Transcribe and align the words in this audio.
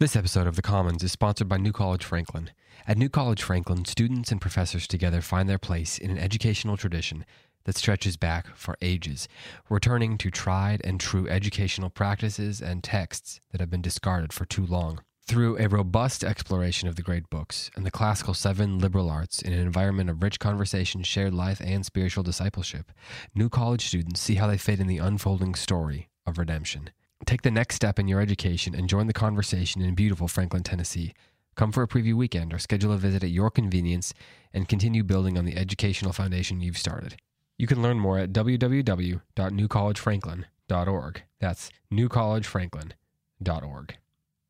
This 0.00 0.14
episode 0.14 0.46
of 0.46 0.54
The 0.54 0.62
Commons 0.62 1.02
is 1.02 1.10
sponsored 1.10 1.48
by 1.48 1.56
New 1.56 1.72
College 1.72 2.04
Franklin. 2.04 2.50
At 2.86 2.96
New 2.96 3.08
College 3.08 3.42
Franklin, 3.42 3.84
students 3.84 4.30
and 4.30 4.40
professors 4.40 4.86
together 4.86 5.20
find 5.20 5.48
their 5.48 5.58
place 5.58 5.98
in 5.98 6.08
an 6.08 6.18
educational 6.18 6.76
tradition 6.76 7.26
that 7.64 7.76
stretches 7.76 8.16
back 8.16 8.54
for 8.54 8.78
ages, 8.80 9.26
returning 9.68 10.16
to 10.18 10.30
tried 10.30 10.80
and 10.84 11.00
true 11.00 11.28
educational 11.28 11.90
practices 11.90 12.60
and 12.62 12.84
texts 12.84 13.40
that 13.50 13.60
have 13.60 13.70
been 13.70 13.82
discarded 13.82 14.32
for 14.32 14.44
too 14.44 14.64
long. 14.64 15.00
Through 15.26 15.58
a 15.58 15.66
robust 15.66 16.22
exploration 16.22 16.88
of 16.88 16.94
the 16.94 17.02
great 17.02 17.28
books 17.28 17.68
and 17.74 17.84
the 17.84 17.90
classical 17.90 18.34
seven 18.34 18.78
liberal 18.78 19.10
arts 19.10 19.42
in 19.42 19.52
an 19.52 19.58
environment 19.58 20.10
of 20.10 20.22
rich 20.22 20.38
conversation, 20.38 21.02
shared 21.02 21.34
life, 21.34 21.60
and 21.60 21.84
spiritual 21.84 22.22
discipleship, 22.22 22.92
New 23.34 23.48
College 23.48 23.88
students 23.88 24.20
see 24.20 24.36
how 24.36 24.46
they 24.46 24.58
fit 24.58 24.78
in 24.78 24.86
the 24.86 24.98
unfolding 24.98 25.56
story 25.56 26.08
of 26.24 26.38
redemption. 26.38 26.90
Take 27.26 27.42
the 27.42 27.50
next 27.50 27.74
step 27.74 27.98
in 27.98 28.08
your 28.08 28.20
education 28.20 28.74
and 28.74 28.88
join 28.88 29.06
the 29.06 29.12
conversation 29.12 29.82
in 29.82 29.94
beautiful 29.94 30.28
Franklin, 30.28 30.62
Tennessee. 30.62 31.12
Come 31.56 31.72
for 31.72 31.82
a 31.82 31.88
preview 31.88 32.14
weekend 32.14 32.54
or 32.54 32.58
schedule 32.58 32.92
a 32.92 32.96
visit 32.96 33.24
at 33.24 33.30
your 33.30 33.50
convenience 33.50 34.14
and 34.54 34.68
continue 34.68 35.02
building 35.02 35.36
on 35.36 35.44
the 35.44 35.56
educational 35.56 36.12
foundation 36.12 36.60
you've 36.60 36.78
started. 36.78 37.16
You 37.58 37.66
can 37.66 37.82
learn 37.82 37.98
more 37.98 38.18
at 38.18 38.32
www.newcollegefranklin.org. 38.32 41.22
That's 41.40 41.70
newcollegefranklin.org. 41.92 43.96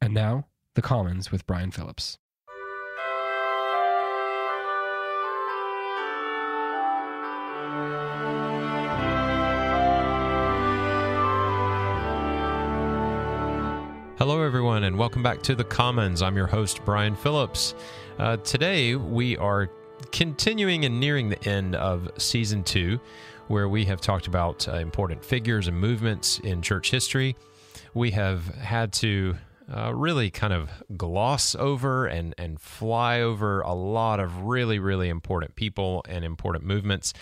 And 0.00 0.14
now, 0.14 0.46
The 0.74 0.82
Commons 0.82 1.32
with 1.32 1.46
Brian 1.46 1.70
Phillips. 1.70 2.18
Hello, 14.18 14.42
everyone, 14.42 14.82
and 14.82 14.98
welcome 14.98 15.22
back 15.22 15.42
to 15.42 15.54
The 15.54 15.62
Commons. 15.62 16.22
I'm 16.22 16.36
your 16.36 16.48
host, 16.48 16.84
Brian 16.84 17.14
Phillips. 17.14 17.76
Uh, 18.18 18.36
today, 18.38 18.96
we 18.96 19.36
are 19.36 19.70
continuing 20.10 20.84
and 20.84 20.98
nearing 20.98 21.28
the 21.28 21.40
end 21.48 21.76
of 21.76 22.10
season 22.18 22.64
two, 22.64 22.98
where 23.46 23.68
we 23.68 23.84
have 23.84 24.00
talked 24.00 24.26
about 24.26 24.66
uh, 24.66 24.72
important 24.72 25.24
figures 25.24 25.68
and 25.68 25.78
movements 25.78 26.40
in 26.40 26.62
church 26.62 26.90
history. 26.90 27.36
We 27.94 28.10
have 28.10 28.52
had 28.56 28.92
to 28.94 29.36
uh, 29.72 29.94
really 29.94 30.30
kind 30.30 30.52
of 30.52 30.68
gloss 30.96 31.54
over 31.54 32.06
and, 32.06 32.34
and 32.38 32.60
fly 32.60 33.20
over 33.20 33.60
a 33.60 33.72
lot 33.72 34.18
of 34.18 34.42
really, 34.42 34.80
really 34.80 35.10
important 35.10 35.54
people 35.54 36.04
and 36.08 36.24
important 36.24 36.64
movements. 36.64 37.14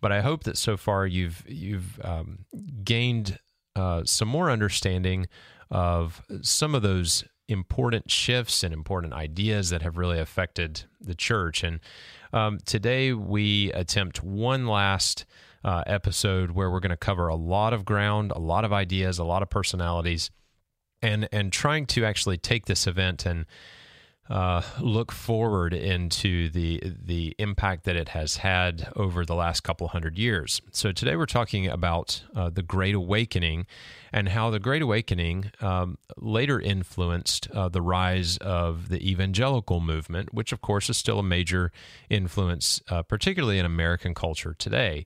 But 0.00 0.12
I 0.12 0.20
hope 0.20 0.44
that 0.44 0.56
so 0.56 0.76
far 0.76 1.04
you've, 1.04 1.42
you've 1.48 2.00
um, 2.04 2.44
gained 2.84 3.40
uh, 3.76 4.04
some 4.04 4.28
more 4.28 4.50
understanding 4.50 5.26
of 5.70 6.22
some 6.42 6.74
of 6.74 6.82
those 6.82 7.24
important 7.48 8.10
shifts 8.10 8.62
and 8.62 8.72
important 8.72 9.12
ideas 9.12 9.70
that 9.70 9.82
have 9.82 9.98
really 9.98 10.18
affected 10.18 10.84
the 11.00 11.14
church. 11.14 11.62
And 11.62 11.80
um, 12.32 12.58
today 12.64 13.12
we 13.12 13.72
attempt 13.72 14.22
one 14.22 14.66
last 14.66 15.26
uh, 15.62 15.82
episode 15.86 16.52
where 16.52 16.70
we're 16.70 16.80
going 16.80 16.90
to 16.90 16.96
cover 16.96 17.28
a 17.28 17.34
lot 17.34 17.72
of 17.72 17.84
ground, 17.84 18.32
a 18.34 18.38
lot 18.38 18.64
of 18.64 18.72
ideas, 18.72 19.18
a 19.18 19.24
lot 19.24 19.42
of 19.42 19.50
personalities, 19.50 20.30
and 21.02 21.28
and 21.32 21.52
trying 21.52 21.86
to 21.86 22.04
actually 22.04 22.38
take 22.38 22.66
this 22.66 22.86
event 22.86 23.26
and 23.26 23.46
uh, 24.30 24.62
look 24.80 25.12
forward 25.12 25.74
into 25.74 26.48
the 26.48 26.80
the 26.82 27.34
impact 27.38 27.84
that 27.84 27.94
it 27.94 28.10
has 28.10 28.38
had 28.38 28.90
over 28.96 29.24
the 29.24 29.34
last 29.34 29.60
couple 29.60 29.88
hundred 29.88 30.18
years. 30.18 30.62
So 30.72 30.92
today 30.92 31.14
we're 31.14 31.26
talking 31.26 31.66
about 31.66 32.22
uh, 32.34 32.48
the 32.48 32.62
Great 32.62 32.94
Awakening 32.94 33.66
and 34.12 34.30
how 34.30 34.48
the 34.48 34.58
Great 34.58 34.80
Awakening 34.80 35.50
um, 35.60 35.98
later 36.16 36.58
influenced 36.58 37.50
uh, 37.50 37.68
the 37.68 37.82
rise 37.82 38.38
of 38.38 38.88
the 38.88 39.10
evangelical 39.10 39.80
movement, 39.80 40.32
which 40.32 40.52
of 40.52 40.62
course 40.62 40.88
is 40.88 40.96
still 40.96 41.18
a 41.18 41.22
major 41.22 41.70
influence, 42.08 42.80
uh, 42.88 43.02
particularly 43.02 43.58
in 43.58 43.66
American 43.66 44.14
culture 44.14 44.54
today. 44.54 45.04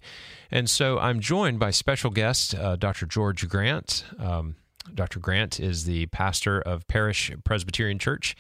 And 0.51 0.71
so 0.71 0.99
I'm 0.99 1.19
joined 1.19 1.59
by 1.59 1.71
special 1.73 2.11
guest 2.11 2.55
uh, 2.55 2.77
Dr. 2.77 3.07
George 3.07 3.49
Grant. 3.49 4.05
Um, 4.19 4.55
Dr. 4.95 5.19
Grant 5.19 5.59
is 5.59 5.85
the 5.85 6.07
pastor 6.07 6.61
of 6.61 6.87
Parish 6.87 7.33
Presbyterian 7.45 7.99
Church 7.99 8.37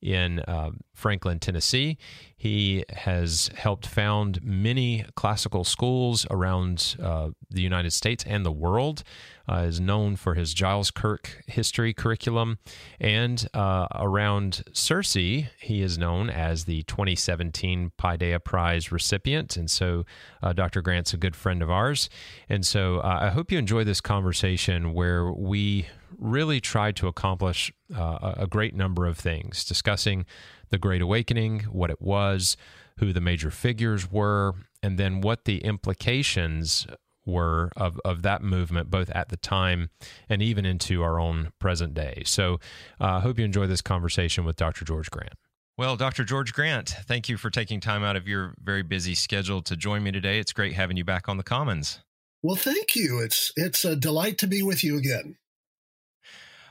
in 0.00 0.40
uh, 0.40 0.70
Franklin, 0.94 1.38
Tennessee. 1.38 1.98
He 2.36 2.84
has 2.90 3.50
helped 3.56 3.86
found 3.86 4.42
many 4.42 5.04
classical 5.14 5.64
schools 5.64 6.26
around 6.30 6.96
uh, 7.02 7.30
the 7.50 7.62
United 7.62 7.92
States 7.92 8.24
and 8.26 8.44
the 8.44 8.52
world. 8.52 9.02
Uh, 9.50 9.62
is 9.62 9.80
known 9.80 10.14
for 10.14 10.34
his 10.34 10.54
Gileskirk 10.54 11.28
history 11.46 11.94
curriculum, 11.94 12.58
and 13.00 13.48
uh, 13.54 13.86
around 13.94 14.62
CiRCE, 14.72 15.48
he 15.58 15.80
is 15.80 15.96
known 15.96 16.28
as 16.28 16.66
the 16.66 16.82
2017 16.82 17.92
Paideia 17.96 18.44
Prize 18.44 18.92
recipient. 18.92 19.56
And 19.56 19.70
so, 19.70 20.04
uh, 20.42 20.52
Dr. 20.52 20.82
Grant's 20.82 21.14
a 21.14 21.16
good 21.16 21.34
friend 21.34 21.62
of 21.62 21.70
ours. 21.70 22.10
And 22.50 22.66
so, 22.66 22.98
uh, 22.98 23.20
I 23.22 23.28
hope 23.30 23.50
you 23.50 23.56
enjoy 23.56 23.84
this 23.84 24.02
conversation 24.02 24.92
where 24.92 25.32
we 25.32 25.86
really 26.16 26.60
tried 26.60 26.96
to 26.96 27.06
accomplish 27.06 27.72
uh, 27.94 28.34
a 28.36 28.46
great 28.46 28.74
number 28.74 29.06
of 29.06 29.18
things, 29.18 29.64
discussing 29.64 30.26
the 30.70 30.78
Great 30.78 31.02
Awakening, 31.02 31.60
what 31.70 31.90
it 31.90 32.00
was, 32.00 32.56
who 32.98 33.12
the 33.12 33.20
major 33.20 33.50
figures 33.50 34.10
were, 34.10 34.54
and 34.82 34.98
then 34.98 35.20
what 35.20 35.44
the 35.44 35.58
implications 35.58 36.86
were 37.24 37.70
of, 37.76 38.00
of 38.04 38.22
that 38.22 38.42
movement, 38.42 38.90
both 38.90 39.10
at 39.10 39.28
the 39.28 39.36
time 39.36 39.90
and 40.28 40.42
even 40.42 40.64
into 40.64 41.02
our 41.02 41.20
own 41.20 41.52
present 41.60 41.94
day. 41.94 42.22
So 42.24 42.54
uh, 43.00 43.04
I 43.04 43.16
uh, 43.16 43.20
hope 43.20 43.38
you 43.38 43.44
enjoy 43.44 43.66
this 43.66 43.82
conversation 43.82 44.44
with 44.44 44.56
Dr. 44.56 44.84
George 44.84 45.10
Grant. 45.10 45.34
Well, 45.76 45.96
Dr. 45.96 46.24
George 46.24 46.52
Grant, 46.52 46.88
thank 46.88 47.28
you 47.28 47.36
for 47.36 47.50
taking 47.50 47.78
time 47.78 48.02
out 48.02 48.16
of 48.16 48.26
your 48.26 48.54
very 48.60 48.82
busy 48.82 49.14
schedule 49.14 49.62
to 49.62 49.76
join 49.76 50.02
me 50.02 50.10
today. 50.10 50.40
It's 50.40 50.52
great 50.52 50.72
having 50.72 50.96
you 50.96 51.04
back 51.04 51.28
on 51.28 51.36
the 51.36 51.44
Commons. 51.44 52.00
Well, 52.42 52.56
thank 52.56 52.96
you. 52.96 53.20
It's 53.20 53.52
it's 53.56 53.84
a 53.84 53.96
delight 53.96 54.38
to 54.38 54.46
be 54.46 54.62
with 54.62 54.82
you 54.82 54.96
again 54.96 55.36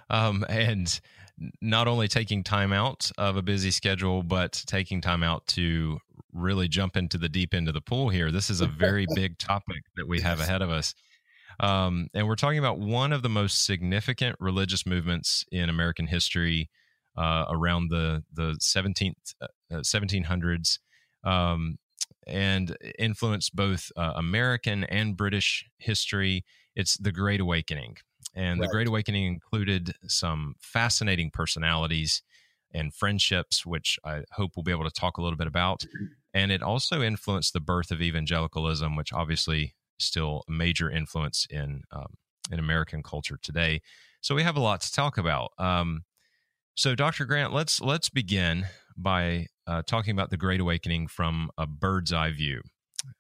um, 0.10 0.46
and 0.50 1.00
not 1.62 1.88
only 1.88 2.08
taking 2.08 2.44
time 2.44 2.74
out 2.74 3.12
of 3.18 3.38
a 3.38 3.42
busy 3.42 3.72
schedule, 3.72 4.24
but 4.24 4.64
taking 4.66 5.02
time 5.02 5.24
out 5.24 5.46
to 5.48 6.00
really 6.34 6.68
jump 6.68 6.98
into 6.98 7.18
the 7.18 7.30
deep 7.30 7.54
end 7.54 7.68
of 7.68 7.74
the 7.74 7.82
pool 7.82 8.10
here. 8.10 8.32
This 8.32 8.50
is 8.50 8.62
a 8.62 8.68
very 8.68 9.06
big 9.16 9.38
topic 9.38 9.84
that 9.96 10.08
we 10.08 10.22
have 10.22 10.40
ahead 10.40 10.62
of 10.62 10.70
us. 10.70 10.94
Um, 11.60 12.08
and 12.14 12.28
we're 12.28 12.36
talking 12.36 12.60
about 12.60 12.80
one 12.80 13.12
of 13.12 13.24
the 13.24 13.30
most 13.30 13.66
significant 13.66 14.36
religious 14.40 14.86
movements 14.86 15.44
in 15.52 15.70
American 15.70 16.08
history 16.08 16.70
uh, 17.18 17.46
around 17.50 17.90
the 17.90 18.24
the 18.32 18.56
17th 18.62 19.14
uh, 19.42 19.48
1700s 19.72 20.78
um, 21.24 21.78
and 22.28 22.78
influenced 23.00 23.56
both 23.56 23.92
uh, 23.98 24.14
American 24.16 24.84
and 24.84 25.18
British 25.18 25.66
history. 25.80 26.46
It's 26.76 26.96
the 26.98 27.12
Great 27.12 27.40
Awakening. 27.40 27.98
And 28.36 28.60
right. 28.60 28.68
the 28.68 28.72
Great 28.72 28.88
Awakening 28.88 29.26
included 29.26 29.94
some 30.08 30.56
fascinating 30.60 31.32
personalities 31.32 32.22
and 32.74 32.94
friendships, 32.94 33.66
which 33.66 33.98
I 34.06 34.24
hope 34.32 34.52
we'll 34.56 34.64
be 34.64 34.72
able 34.72 34.84
to 34.84 34.92
talk 34.92 35.18
a 35.18 35.22
little 35.22 35.38
bit 35.38 35.48
about. 35.48 35.84
And 36.34 36.52
it 36.52 36.62
also 36.62 37.02
influenced 37.02 37.54
the 37.54 37.60
birth 37.60 37.90
of 37.90 38.00
evangelicalism, 38.00 38.96
which 38.96 39.12
obviously 39.12 39.74
still 39.98 40.44
a 40.48 40.52
major 40.52 40.88
influence 40.88 41.48
in 41.50 41.82
um, 41.92 42.14
in 42.52 42.60
American 42.60 43.02
culture 43.02 43.40
today. 43.42 43.82
So 44.22 44.36
we 44.36 44.44
have 44.44 44.56
a 44.56 44.60
lot 44.60 44.82
to 44.82 44.92
talk 44.92 45.18
about. 45.18 45.52
Um, 45.58 46.04
so, 46.76 46.94
Dr. 46.94 47.26
Grant, 47.26 47.54
let's 47.54 47.82
let's 47.82 48.10
begin 48.10 48.68
by 48.96 49.48
uh, 49.66 49.82
talking 49.88 50.12
about 50.12 50.30
the 50.30 50.38
Great 50.38 50.60
Awakening 50.60 51.08
from 51.08 51.50
a 51.58 51.66
bird's 51.66 52.14
eye 52.14 52.32
view, 52.32 52.62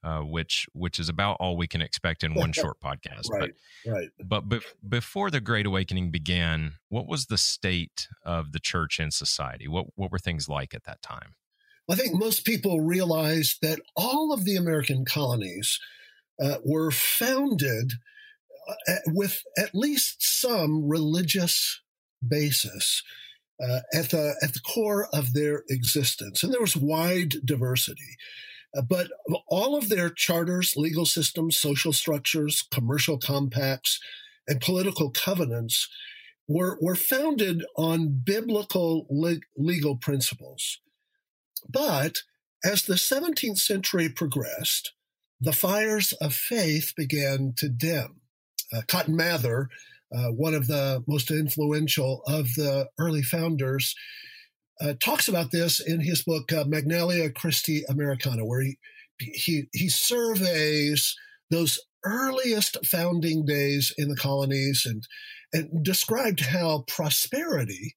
uh, 0.03 0.19
which 0.19 0.67
which 0.73 0.99
is 0.99 1.09
about 1.09 1.37
all 1.39 1.57
we 1.57 1.67
can 1.67 1.81
expect 1.81 2.23
in 2.23 2.33
one 2.33 2.51
short 2.53 2.79
podcast. 2.79 3.29
right, 3.29 3.51
but, 3.85 3.91
right. 3.91 4.09
But 4.23 4.49
be- 4.49 4.59
before 4.87 5.29
the 5.31 5.41
Great 5.41 5.65
Awakening 5.65 6.11
began, 6.11 6.73
what 6.89 7.07
was 7.07 7.25
the 7.25 7.37
state 7.37 8.07
of 8.23 8.51
the 8.51 8.59
church 8.59 8.99
and 8.99 9.13
society? 9.13 9.67
What 9.67 9.87
what 9.95 10.11
were 10.11 10.19
things 10.19 10.49
like 10.49 10.73
at 10.73 10.85
that 10.85 11.01
time? 11.01 11.35
I 11.89 11.95
think 11.95 12.15
most 12.15 12.45
people 12.45 12.81
realize 12.81 13.57
that 13.61 13.79
all 13.95 14.33
of 14.33 14.43
the 14.43 14.57
American 14.57 15.05
colonies 15.05 15.79
uh, 16.41 16.57
were 16.65 16.91
founded 16.91 17.93
uh, 18.87 18.95
with 19.07 19.43
at 19.57 19.73
least 19.73 20.17
some 20.19 20.87
religious 20.87 21.81
basis 22.27 23.03
uh, 23.61 23.79
at 23.93 24.09
the 24.09 24.35
at 24.41 24.53
the 24.53 24.59
core 24.59 25.07
of 25.13 25.33
their 25.33 25.63
existence, 25.69 26.43
and 26.43 26.53
there 26.53 26.61
was 26.61 26.75
wide 26.75 27.35
diversity. 27.45 28.17
Uh, 28.75 28.81
but 28.81 29.07
all 29.47 29.75
of 29.75 29.89
their 29.89 30.09
charters, 30.09 30.73
legal 30.75 31.05
systems, 31.05 31.57
social 31.57 31.93
structures, 31.93 32.67
commercial 32.71 33.17
compacts, 33.17 33.99
and 34.47 34.61
political 34.61 35.09
covenants 35.09 35.87
were 36.47 36.77
were 36.81 36.95
founded 36.95 37.63
on 37.75 38.21
biblical 38.23 39.05
le- 39.09 39.39
legal 39.57 39.95
principles. 39.95 40.79
But 41.67 42.19
as 42.63 42.83
the 42.83 42.95
17th 42.95 43.59
century 43.59 44.09
progressed, 44.09 44.93
the 45.39 45.53
fires 45.53 46.13
of 46.13 46.33
faith 46.33 46.93
began 46.95 47.53
to 47.57 47.69
dim. 47.69 48.21
Uh, 48.73 48.81
Cotton 48.87 49.15
Mather 49.15 49.69
uh, 50.15 50.29
one 50.29 50.53
of 50.53 50.67
the 50.67 51.03
most 51.07 51.31
influential 51.31 52.21
of 52.27 52.45
the 52.55 52.87
early 52.99 53.21
founders, 53.21 53.95
uh, 54.81 54.93
talks 54.99 55.27
about 55.27 55.51
this 55.51 55.79
in 55.79 56.01
his 56.01 56.23
book 56.23 56.51
uh, 56.51 56.63
Magnalia 56.65 57.29
Christi 57.31 57.83
Americana, 57.89 58.45
where 58.45 58.61
he, 58.61 58.77
he 59.19 59.67
he 59.73 59.89
surveys 59.89 61.15
those 61.49 61.79
earliest 62.05 62.85
founding 62.85 63.45
days 63.45 63.93
in 63.97 64.09
the 64.09 64.15
colonies 64.15 64.83
and 64.85 65.03
and 65.53 65.83
described 65.83 66.41
how 66.41 66.83
prosperity 66.87 67.95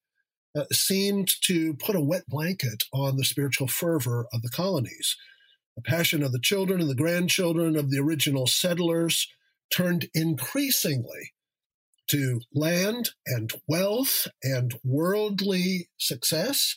uh, 0.56 0.64
seemed 0.72 1.28
to 1.42 1.74
put 1.74 1.96
a 1.96 2.00
wet 2.00 2.24
blanket 2.28 2.84
on 2.92 3.16
the 3.16 3.24
spiritual 3.24 3.68
fervor 3.68 4.26
of 4.32 4.42
the 4.42 4.48
colonies. 4.50 5.16
The 5.76 5.82
passion 5.82 6.22
of 6.22 6.32
the 6.32 6.40
children 6.40 6.80
and 6.80 6.90
the 6.90 6.94
grandchildren 6.94 7.76
of 7.76 7.90
the 7.90 7.98
original 7.98 8.46
settlers 8.46 9.28
turned 9.72 10.08
increasingly 10.14 11.32
to 12.10 12.40
land 12.54 13.10
and 13.26 13.52
wealth 13.68 14.26
and 14.42 14.74
worldly 14.84 15.88
success 15.98 16.76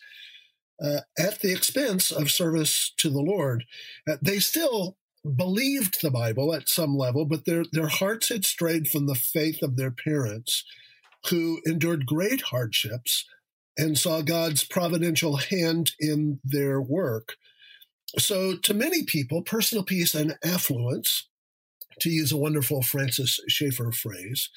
uh, 0.83 1.01
at 1.17 1.39
the 1.39 1.51
expense 1.51 2.11
of 2.11 2.31
service 2.31 2.93
to 2.97 3.09
the 3.09 3.21
Lord. 3.21 3.65
Uh, 4.07 4.17
they 4.21 4.39
still 4.39 4.97
believed 5.35 6.01
the 6.01 6.11
Bible 6.11 6.53
at 6.53 6.69
some 6.69 6.97
level, 6.97 7.25
but 7.25 7.45
their, 7.45 7.63
their 7.71 7.87
hearts 7.87 8.29
had 8.29 8.45
strayed 8.45 8.87
from 8.87 9.07
the 9.07 9.15
faith 9.15 9.61
of 9.63 9.77
their 9.77 9.91
parents, 9.91 10.63
who 11.29 11.61
endured 11.65 12.05
great 12.05 12.41
hardships 12.41 13.25
and 13.77 13.97
saw 13.97 14.21
God's 14.21 14.63
providential 14.63 15.37
hand 15.37 15.93
in 15.99 16.39
their 16.43 16.81
work. 16.81 17.35
So, 18.19 18.57
to 18.57 18.73
many 18.73 19.03
people, 19.03 19.41
personal 19.41 19.83
peace 19.83 20.13
and 20.13 20.35
affluence, 20.43 21.27
to 22.01 22.09
use 22.09 22.31
a 22.31 22.37
wonderful 22.37 22.83
Francis 22.83 23.39
Schaeffer 23.47 23.91
phrase, 23.91 24.49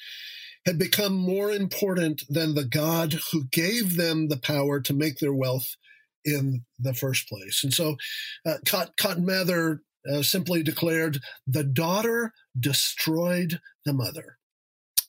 had 0.67 0.77
become 0.77 1.15
more 1.15 1.49
important 1.49 2.23
than 2.29 2.53
the 2.53 2.65
God 2.65 3.15
who 3.31 3.45
gave 3.45 3.95
them 3.95 4.27
the 4.27 4.37
power 4.37 4.81
to 4.81 4.93
make 4.93 5.17
their 5.17 5.33
wealth 5.33 5.77
in 6.25 6.65
the 6.77 6.93
first 6.93 7.29
place. 7.29 7.63
And 7.63 7.73
so 7.73 7.95
uh, 8.45 8.57
Cotton 8.65 9.25
Mather 9.25 9.81
uh, 10.11 10.21
simply 10.21 10.61
declared, 10.63 11.19
The 11.47 11.63
daughter 11.63 12.33
destroyed 12.59 13.61
the 13.85 13.93
mother. 13.93 14.37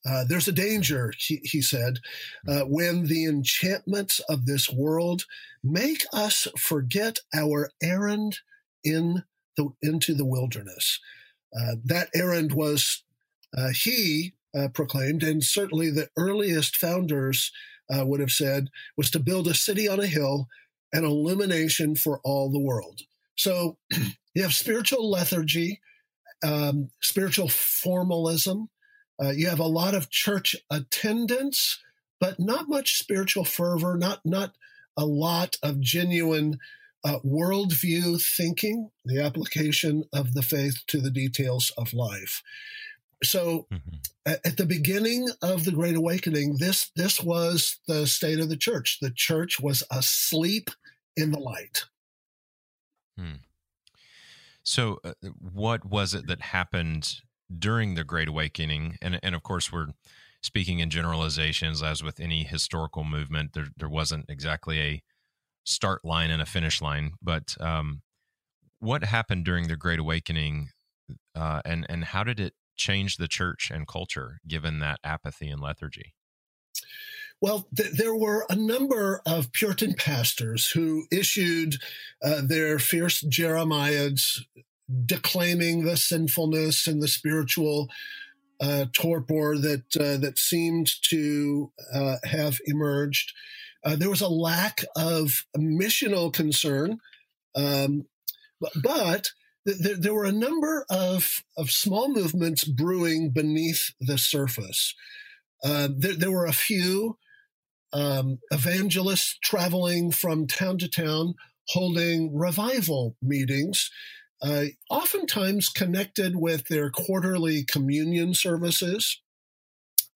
Uh, 0.08 0.25
there's 0.28 0.46
a 0.46 0.52
danger, 0.52 1.12
he, 1.19 1.40
he 1.43 1.60
said, 1.60 1.99
uh, 2.46 2.60
when 2.60 3.06
the 3.06 3.25
enchantments 3.25 4.20
of 4.28 4.46
this 4.46 4.70
world 4.70 5.25
make 5.64 6.05
us 6.12 6.46
forget 6.56 7.19
our 7.34 7.70
errand 7.82 8.38
in 8.84 9.25
the, 9.56 9.70
into 9.82 10.14
the 10.14 10.25
wilderness. 10.25 11.00
Uh, 11.52 11.75
that 11.84 12.10
errand 12.14 12.52
was 12.52 13.02
uh, 13.56 13.70
he 13.75 14.34
uh, 14.58 14.69
proclaimed, 14.69 15.22
and 15.22 15.44
certainly 15.44 15.90
the 15.90 16.08
earliest 16.16 16.76
founders 16.76 17.52
uh, 17.94 18.05
would 18.05 18.20
have 18.20 18.32
said, 18.32 18.69
was 18.96 19.10
to 19.10 19.19
build 19.19 19.46
a 19.46 19.55
city 19.55 19.88
on 19.88 20.00
a 20.00 20.06
hill, 20.06 20.49
an 20.93 21.05
illumination 21.05 21.94
for 21.94 22.20
all 22.25 22.50
the 22.50 22.60
world. 22.60 23.00
So 23.37 23.78
you 24.34 24.43
have 24.43 24.55
spiritual 24.55 25.10
lethargy, 25.10 25.81
um, 26.43 26.90
spiritual 27.00 27.49
formalism. 27.49 28.69
Uh, 29.22 29.31
you 29.31 29.49
have 29.49 29.58
a 29.58 29.64
lot 29.64 29.94
of 29.94 30.10
church 30.10 30.56
attendance, 30.70 31.78
but 32.20 32.38
not 32.38 32.69
much 32.69 32.99
spiritual 32.99 33.44
fervor, 33.44 33.96
not 33.96 34.20
not 34.25 34.55
a 34.96 35.06
lot 35.06 35.56
of 35.62 35.81
genuine 35.81 36.58
uh, 37.05 37.19
worldview 37.25 38.20
thinking, 38.20 38.90
the 39.05 39.20
application 39.20 40.05
of 40.12 40.34
the 40.34 40.43
faith 40.43 40.82
to 40.88 41.00
the 41.00 41.10
details 41.10 41.72
of 41.78 41.94
life. 41.94 42.43
So 43.23 43.67
mm-hmm. 43.73 43.97
at, 44.26 44.56
the 44.56 44.67
beginning 44.67 45.29
of 45.43 45.65
the 45.65 45.73
Great 45.73 45.97
Awakening, 45.97 46.56
this 46.59 46.91
this 46.94 47.20
was 47.20 47.81
the 47.87 48.06
state 48.06 48.38
of 48.38 48.49
the 48.49 48.56
church. 48.56 48.99
The 49.00 49.11
church 49.11 49.59
was 49.61 49.82
asleep 49.91 50.70
in 51.17 51.32
the 51.32 51.41
light. 51.41 51.85
Hmm. 53.17 53.43
So, 54.62 55.00
uh, 55.03 55.15
what 55.41 55.85
was 55.85 56.15
it 56.15 56.26
that 56.29 56.43
happened 56.43 57.17
during 57.56 57.94
the 57.94 58.05
Great 58.05 58.29
Awakening? 58.29 58.99
And 59.03 59.19
and 59.23 59.35
of 59.35 59.43
course, 59.43 59.73
we're 59.73 59.88
speaking 60.43 60.79
in 60.79 60.91
generalizations, 60.91 61.82
as 61.82 62.03
with 62.03 62.20
any 62.20 62.44
historical 62.44 63.03
movement. 63.03 63.55
There 63.55 63.69
there 63.77 63.89
wasn't 63.89 64.27
exactly 64.29 64.81
a 64.81 65.03
start 65.65 66.05
line 66.05 66.31
and 66.31 66.41
a 66.41 66.46
finish 66.46 66.81
line, 66.81 67.13
but 67.20 67.56
um, 67.60 68.03
what 68.79 69.05
happened 69.05 69.44
during 69.44 69.69
the 69.69 69.77
Great 69.77 69.98
Awakening, 69.98 70.69
uh, 71.34 71.63
and 71.65 71.87
and 71.89 72.05
how 72.05 72.22
did 72.22 72.39
it 72.39 72.55
change 72.79 73.17
the 73.17 73.29
church 73.29 73.70
and 73.73 73.87
culture 73.87 74.41
given 74.47 74.79
that 74.79 75.01
apathy 75.05 75.49
and 75.49 75.61
lethargy? 75.61 76.15
Well, 77.41 77.69
th- 77.77 77.93
there 77.93 78.15
were 78.15 78.47
a 78.49 78.56
number 78.56 79.23
of 79.25 79.53
Puritan 79.53 79.94
pastors 79.94 80.70
who 80.70 81.05
issued 81.13 81.77
uh, 82.23 82.43
their 82.44 82.79
fierce 82.79 83.23
Jeremiads 83.23 84.41
declaiming 85.05 85.85
the 85.85 85.97
sinfulness 85.97 86.87
and 86.87 87.03
the 87.03 87.08
spiritual 87.08 87.89
uh, 88.61 88.87
torpor 88.93 89.56
that 89.56 89.85
uh, 89.97 90.17
that 90.17 90.39
seemed 90.39 90.91
to 91.03 91.70
uh, 91.94 92.17
have 92.25 92.58
emerged. 92.67 93.32
Uh, 93.85 93.94
there 93.94 94.11
was 94.11 94.20
a 94.20 94.29
lack 94.29 94.85
of 94.97 95.44
missional 95.56 96.32
concern, 96.32 96.99
um, 97.55 98.06
but, 98.61 98.73
but 98.82 99.31
there, 99.79 99.96
there 99.96 100.15
were 100.15 100.25
a 100.25 100.32
number 100.32 100.84
of, 100.91 101.43
of 101.56 101.70
small 101.70 102.08
movements 102.08 102.65
brewing 102.65 103.31
beneath 103.31 103.93
the 104.01 104.19
surface. 104.19 104.94
Uh, 105.65 105.89
there, 105.94 106.15
there, 106.15 106.31
were 106.31 106.46
a 106.46 106.53
few 106.53 107.19
um, 107.93 108.39
evangelists 108.51 109.39
traveling 109.43 110.10
from 110.10 110.46
town 110.46 110.79
to 110.79 110.89
town 110.89 111.34
holding 111.69 112.34
revival 112.37 113.17
meetings, 113.20 113.91
uh, 114.43 114.65
oftentimes 114.89 115.69
connected 115.69 116.37
with 116.37 116.69
their 116.69 116.91
quarterly 116.91 117.65
communion 117.65 118.34
services. 118.34 119.20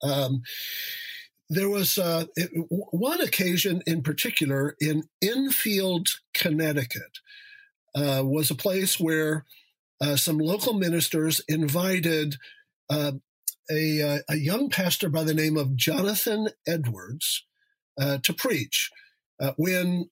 Um, 0.03 0.43
there 1.51 1.69
was 1.69 1.99
uh, 1.99 2.25
one 2.69 3.21
occasion 3.21 3.83
in 3.87 4.03
particular 4.03 4.75
in 4.81 5.05
Enfield, 5.23 6.09
Connecticut, 6.33 7.19
uh, 7.95 8.23
was 8.25 8.51
a 8.51 8.57
place 8.57 8.99
where 8.99 9.45
uh, 10.01 10.17
some 10.17 10.39
local 10.39 10.75
ministers 10.75 11.41
invited 11.49 12.37
uh, 12.91 13.13
a, 13.71 14.03
uh, 14.03 14.19
a, 14.29 14.37
young 14.37 14.69
pastor 14.69 15.09
by 15.09 15.23
the 15.23 15.35
name 15.35 15.57
of 15.57 15.77
Jonathan 15.77 16.49
Edwards 16.67 17.45
uh, 18.01 18.19
to 18.23 18.33
preach. 18.33 18.91
when 19.57 20.11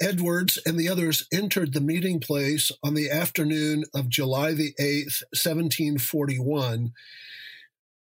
Edwards 0.00 0.58
and 0.66 0.78
the 0.78 0.88
others 0.88 1.26
entered 1.32 1.72
the 1.72 1.80
meeting 1.80 2.18
place 2.18 2.72
on 2.82 2.94
the 2.94 3.10
afternoon 3.10 3.84
of 3.94 4.08
July 4.08 4.52
the 4.52 4.72
8th, 4.80 5.22
1741, 5.32 6.92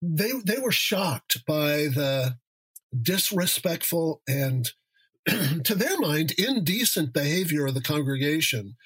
they 0.02 0.32
they 0.44 0.58
were 0.58 0.72
shocked 0.72 1.46
by 1.46 1.86
the 1.86 2.36
disrespectful 3.00 4.20
and 4.28 4.72
to 5.64 5.74
their 5.74 5.98
mind 5.98 6.32
indecent 6.32 7.12
behavior 7.12 7.66
of 7.66 7.74
the 7.74 7.80
congregation 7.80 8.76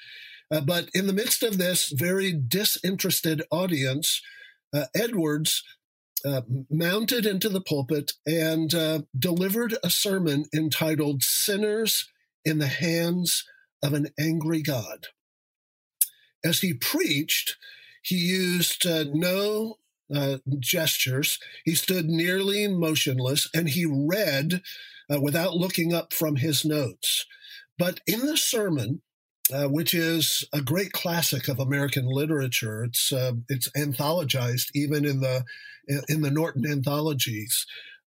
uh, 0.50 0.60
but 0.60 0.88
in 0.94 1.06
the 1.06 1.12
midst 1.12 1.42
of 1.42 1.58
this 1.58 1.88
very 1.90 2.32
disinterested 2.32 3.42
audience 3.50 4.22
uh, 4.74 4.84
edwards 4.94 5.62
uh, 6.24 6.42
mounted 6.68 7.24
into 7.24 7.48
the 7.48 7.60
pulpit 7.60 8.12
and 8.26 8.74
uh, 8.74 9.00
delivered 9.16 9.76
a 9.84 9.90
sermon 9.90 10.44
entitled 10.54 11.22
sinners 11.22 12.08
in 12.44 12.58
the 12.58 12.66
hands 12.66 13.44
of 13.82 13.92
an 13.92 14.08
angry 14.18 14.62
god 14.62 15.06
as 16.44 16.60
he 16.60 16.74
preached 16.74 17.56
he 18.02 18.16
used 18.16 18.86
uh, 18.86 19.04
no 19.12 19.76
uh, 20.14 20.38
gestures. 20.58 21.38
He 21.64 21.74
stood 21.74 22.06
nearly 22.06 22.66
motionless 22.66 23.48
and 23.54 23.68
he 23.68 23.84
read 23.84 24.62
uh, 25.10 25.20
without 25.20 25.54
looking 25.54 25.92
up 25.92 26.12
from 26.12 26.36
his 26.36 26.64
notes. 26.64 27.26
But 27.78 28.00
in 28.06 28.26
the 28.26 28.36
sermon, 28.36 29.02
uh, 29.52 29.66
which 29.68 29.94
is 29.94 30.46
a 30.52 30.60
great 30.60 30.92
classic 30.92 31.48
of 31.48 31.58
American 31.58 32.06
literature, 32.06 32.84
it's 32.84 33.12
uh, 33.12 33.32
it's 33.48 33.70
anthologized 33.76 34.66
even 34.74 35.04
in 35.04 35.20
the 35.20 35.44
in 36.08 36.20
the 36.20 36.30
Norton 36.30 36.70
anthologies. 36.70 37.66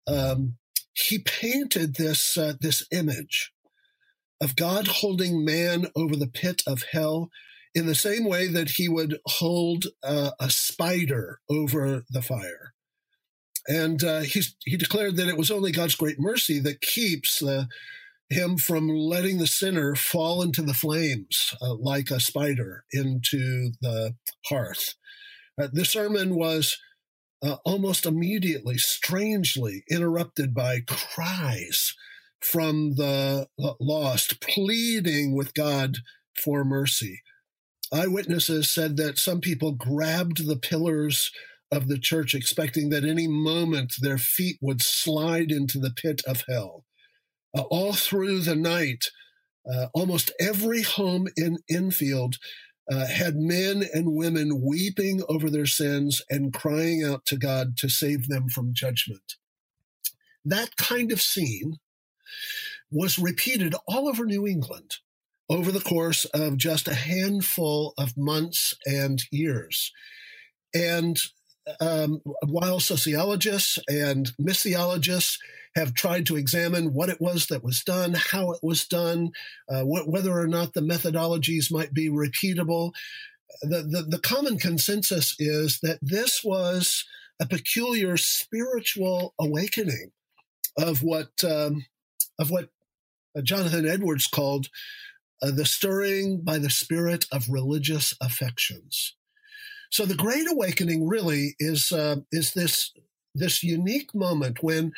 Um, 0.07 0.57
he 0.93 1.19
painted 1.19 1.95
this 1.95 2.37
uh, 2.37 2.53
this 2.59 2.85
image 2.91 3.51
of 4.41 4.55
God 4.55 4.87
holding 4.87 5.45
man 5.45 5.87
over 5.95 6.15
the 6.15 6.27
pit 6.27 6.63
of 6.65 6.83
hell 6.91 7.29
in 7.73 7.85
the 7.85 7.95
same 7.95 8.25
way 8.25 8.47
that 8.47 8.71
he 8.71 8.89
would 8.89 9.19
hold 9.25 9.85
uh, 10.03 10.31
a 10.39 10.49
spider 10.49 11.39
over 11.49 12.03
the 12.09 12.21
fire. 12.21 12.73
And 13.67 14.03
uh, 14.03 14.21
he 14.21 14.77
declared 14.77 15.15
that 15.17 15.27
it 15.27 15.37
was 15.37 15.51
only 15.51 15.71
God's 15.71 15.95
great 15.95 16.19
mercy 16.19 16.59
that 16.59 16.81
keeps 16.81 17.43
uh, 17.43 17.65
him 18.29 18.57
from 18.57 18.87
letting 18.87 19.37
the 19.37 19.47
sinner 19.47 19.95
fall 19.95 20.41
into 20.41 20.61
the 20.61 20.73
flames 20.73 21.53
uh, 21.61 21.75
like 21.75 22.09
a 22.09 22.19
spider 22.19 22.85
into 22.91 23.71
the 23.81 24.15
hearth. 24.45 24.95
Uh, 25.61 25.67
the 25.71 25.85
sermon 25.85 26.35
was 26.35 26.77
uh, 27.43 27.57
almost 27.65 28.05
immediately, 28.05 28.77
strangely 28.77 29.83
interrupted 29.89 30.53
by 30.53 30.81
cries 30.87 31.95
from 32.39 32.95
the 32.95 33.47
lost, 33.79 34.41
pleading 34.41 35.35
with 35.35 35.53
God 35.53 35.97
for 36.35 36.63
mercy. 36.63 37.21
Eyewitnesses 37.93 38.73
said 38.73 38.97
that 38.97 39.19
some 39.19 39.41
people 39.41 39.73
grabbed 39.73 40.47
the 40.47 40.55
pillars 40.55 41.31
of 41.71 41.87
the 41.87 41.97
church, 41.97 42.33
expecting 42.35 42.89
that 42.89 43.05
any 43.05 43.27
moment 43.27 43.93
their 44.01 44.17
feet 44.17 44.57
would 44.61 44.81
slide 44.81 45.51
into 45.51 45.79
the 45.79 45.91
pit 45.91 46.21
of 46.27 46.43
hell. 46.47 46.85
Uh, 47.57 47.61
all 47.63 47.93
through 47.93 48.39
the 48.39 48.55
night, 48.55 49.05
uh, 49.71 49.87
almost 49.93 50.31
every 50.39 50.81
home 50.81 51.27
in 51.37 51.59
Enfield 51.69 52.37
uh, 52.91 53.07
had 53.07 53.35
men 53.35 53.83
and 53.93 54.13
women 54.13 54.61
weeping 54.61 55.21
over 55.29 55.49
their 55.49 55.65
sins 55.65 56.21
and 56.29 56.53
crying 56.53 57.03
out 57.03 57.25
to 57.25 57.37
God 57.37 57.77
to 57.77 57.89
save 57.89 58.27
them 58.27 58.49
from 58.49 58.73
judgment. 58.73 59.35
That 60.43 60.75
kind 60.75 61.11
of 61.11 61.21
scene 61.21 61.77
was 62.89 63.19
repeated 63.19 63.75
all 63.87 64.09
over 64.09 64.25
New 64.25 64.47
England 64.47 64.97
over 65.49 65.71
the 65.71 65.81
course 65.81 66.25
of 66.25 66.57
just 66.57 66.87
a 66.87 66.95
handful 66.95 67.93
of 67.97 68.17
months 68.17 68.73
and 68.85 69.21
years. 69.31 69.91
And 70.73 71.17
um, 71.79 72.21
while 72.47 72.79
sociologists 72.79 73.77
and 73.87 74.31
missiologists 74.39 75.37
have 75.75 75.93
tried 75.93 76.25
to 76.25 76.35
examine 76.35 76.93
what 76.93 77.09
it 77.09 77.21
was 77.21 77.47
that 77.47 77.63
was 77.63 77.83
done, 77.83 78.13
how 78.13 78.51
it 78.51 78.59
was 78.61 78.85
done, 78.85 79.31
uh, 79.69 79.83
wh- 79.83 80.07
whether 80.07 80.37
or 80.37 80.47
not 80.47 80.73
the 80.73 80.81
methodologies 80.81 81.71
might 81.71 81.93
be 81.93 82.09
repeatable, 82.09 82.91
the, 83.61 83.83
the, 83.83 84.05
the 84.09 84.19
common 84.19 84.57
consensus 84.57 85.35
is 85.39 85.79
that 85.81 85.99
this 86.01 86.43
was 86.43 87.05
a 87.39 87.45
peculiar 87.45 88.17
spiritual 88.17 89.33
awakening 89.39 90.11
of 90.77 91.03
what 91.03 91.31
um, 91.43 91.85
of 92.39 92.49
what 92.49 92.69
Jonathan 93.43 93.87
Edwards 93.87 94.27
called 94.27 94.67
uh, 95.41 95.51
the 95.51 95.65
stirring 95.65 96.41
by 96.43 96.57
the 96.57 96.69
spirit 96.69 97.25
of 97.31 97.49
religious 97.49 98.13
affections. 98.21 99.15
So 99.91 100.05
the 100.05 100.15
Great 100.15 100.49
Awakening 100.49 101.07
really 101.07 101.55
is 101.59 101.91
uh, 101.91 102.17
is 102.31 102.53
this 102.53 102.93
this 103.35 103.63
unique 103.63 104.15
moment 104.15 104.63
when 104.63 104.93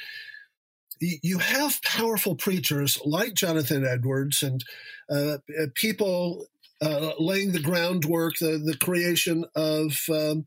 you 1.00 1.40
have 1.40 1.82
powerful 1.84 2.36
preachers 2.36 3.00
like 3.04 3.34
Jonathan 3.34 3.86
Edwards 3.86 4.42
and 4.42 4.64
uh, 5.10 5.38
uh, 5.60 5.68
people 5.76 6.48
uh, 6.82 7.14
laying 7.20 7.52
the 7.52 7.60
groundwork, 7.60 8.36
the, 8.40 8.58
the 8.58 8.78
creation 8.78 9.46
of 9.56 9.98
um, 10.10 10.46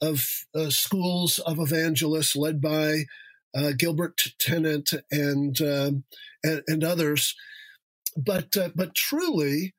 of 0.00 0.28
uh, 0.54 0.70
schools 0.70 1.38
of 1.40 1.58
evangelists 1.58 2.36
led 2.36 2.60
by 2.60 3.04
uh, 3.54 3.72
Gilbert 3.76 4.22
Tennent 4.38 4.94
and, 5.10 5.60
um, 5.60 6.04
and, 6.44 6.62
and 6.68 6.84
others. 6.84 7.34
But 8.16 8.56
uh, 8.56 8.70
but 8.74 8.94
truly, 8.94 9.74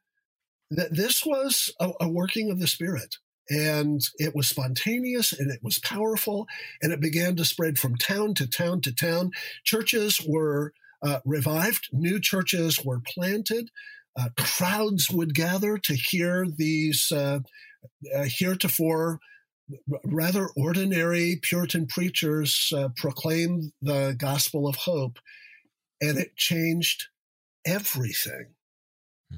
that 0.72 0.96
this 0.96 1.26
was 1.26 1.74
a, 1.80 1.92
a 2.02 2.10
working 2.10 2.52
of 2.52 2.60
the 2.60 2.68
Spirit 2.68 3.18
and 3.50 4.02
it 4.18 4.36
was 4.36 4.48
spontaneous 4.48 5.34
and 5.34 5.52
it 5.52 5.60
was 5.64 5.80
powerful 5.80 6.48
and 6.82 6.92
it 6.92 7.00
began 7.00 7.36
to 7.36 7.46
spread 7.46 7.78
from 7.78 7.96
town 7.96 8.34
to 8.34 8.48
town 8.48 8.82
to 8.82 8.94
town 8.94 9.32
churches 9.64 10.22
were 10.28 10.74
uh, 11.02 11.20
revived 11.26 11.88
new 11.92 12.20
churches 12.20 12.84
were 12.84 13.02
planted 13.06 13.70
uh, 14.20 14.30
crowds 14.38 15.10
would 15.10 15.34
gather 15.34 15.78
to 15.78 15.94
hear 15.94 16.46
these 16.58 17.12
uh, 17.12 17.40
uh 18.16 18.26
heretofore 18.28 19.20
rather 20.04 20.50
ordinary 20.56 21.40
puritan 21.42 21.86
preachers 21.86 22.74
uh, 22.76 22.90
proclaim 22.96 23.72
the 23.82 24.16
gospel 24.18 24.68
of 24.68 24.76
hope 24.76 25.20
and 26.02 26.18
it 26.18 26.36
changed 26.36 27.08
everything. 27.66 28.48
Hmm. 29.30 29.38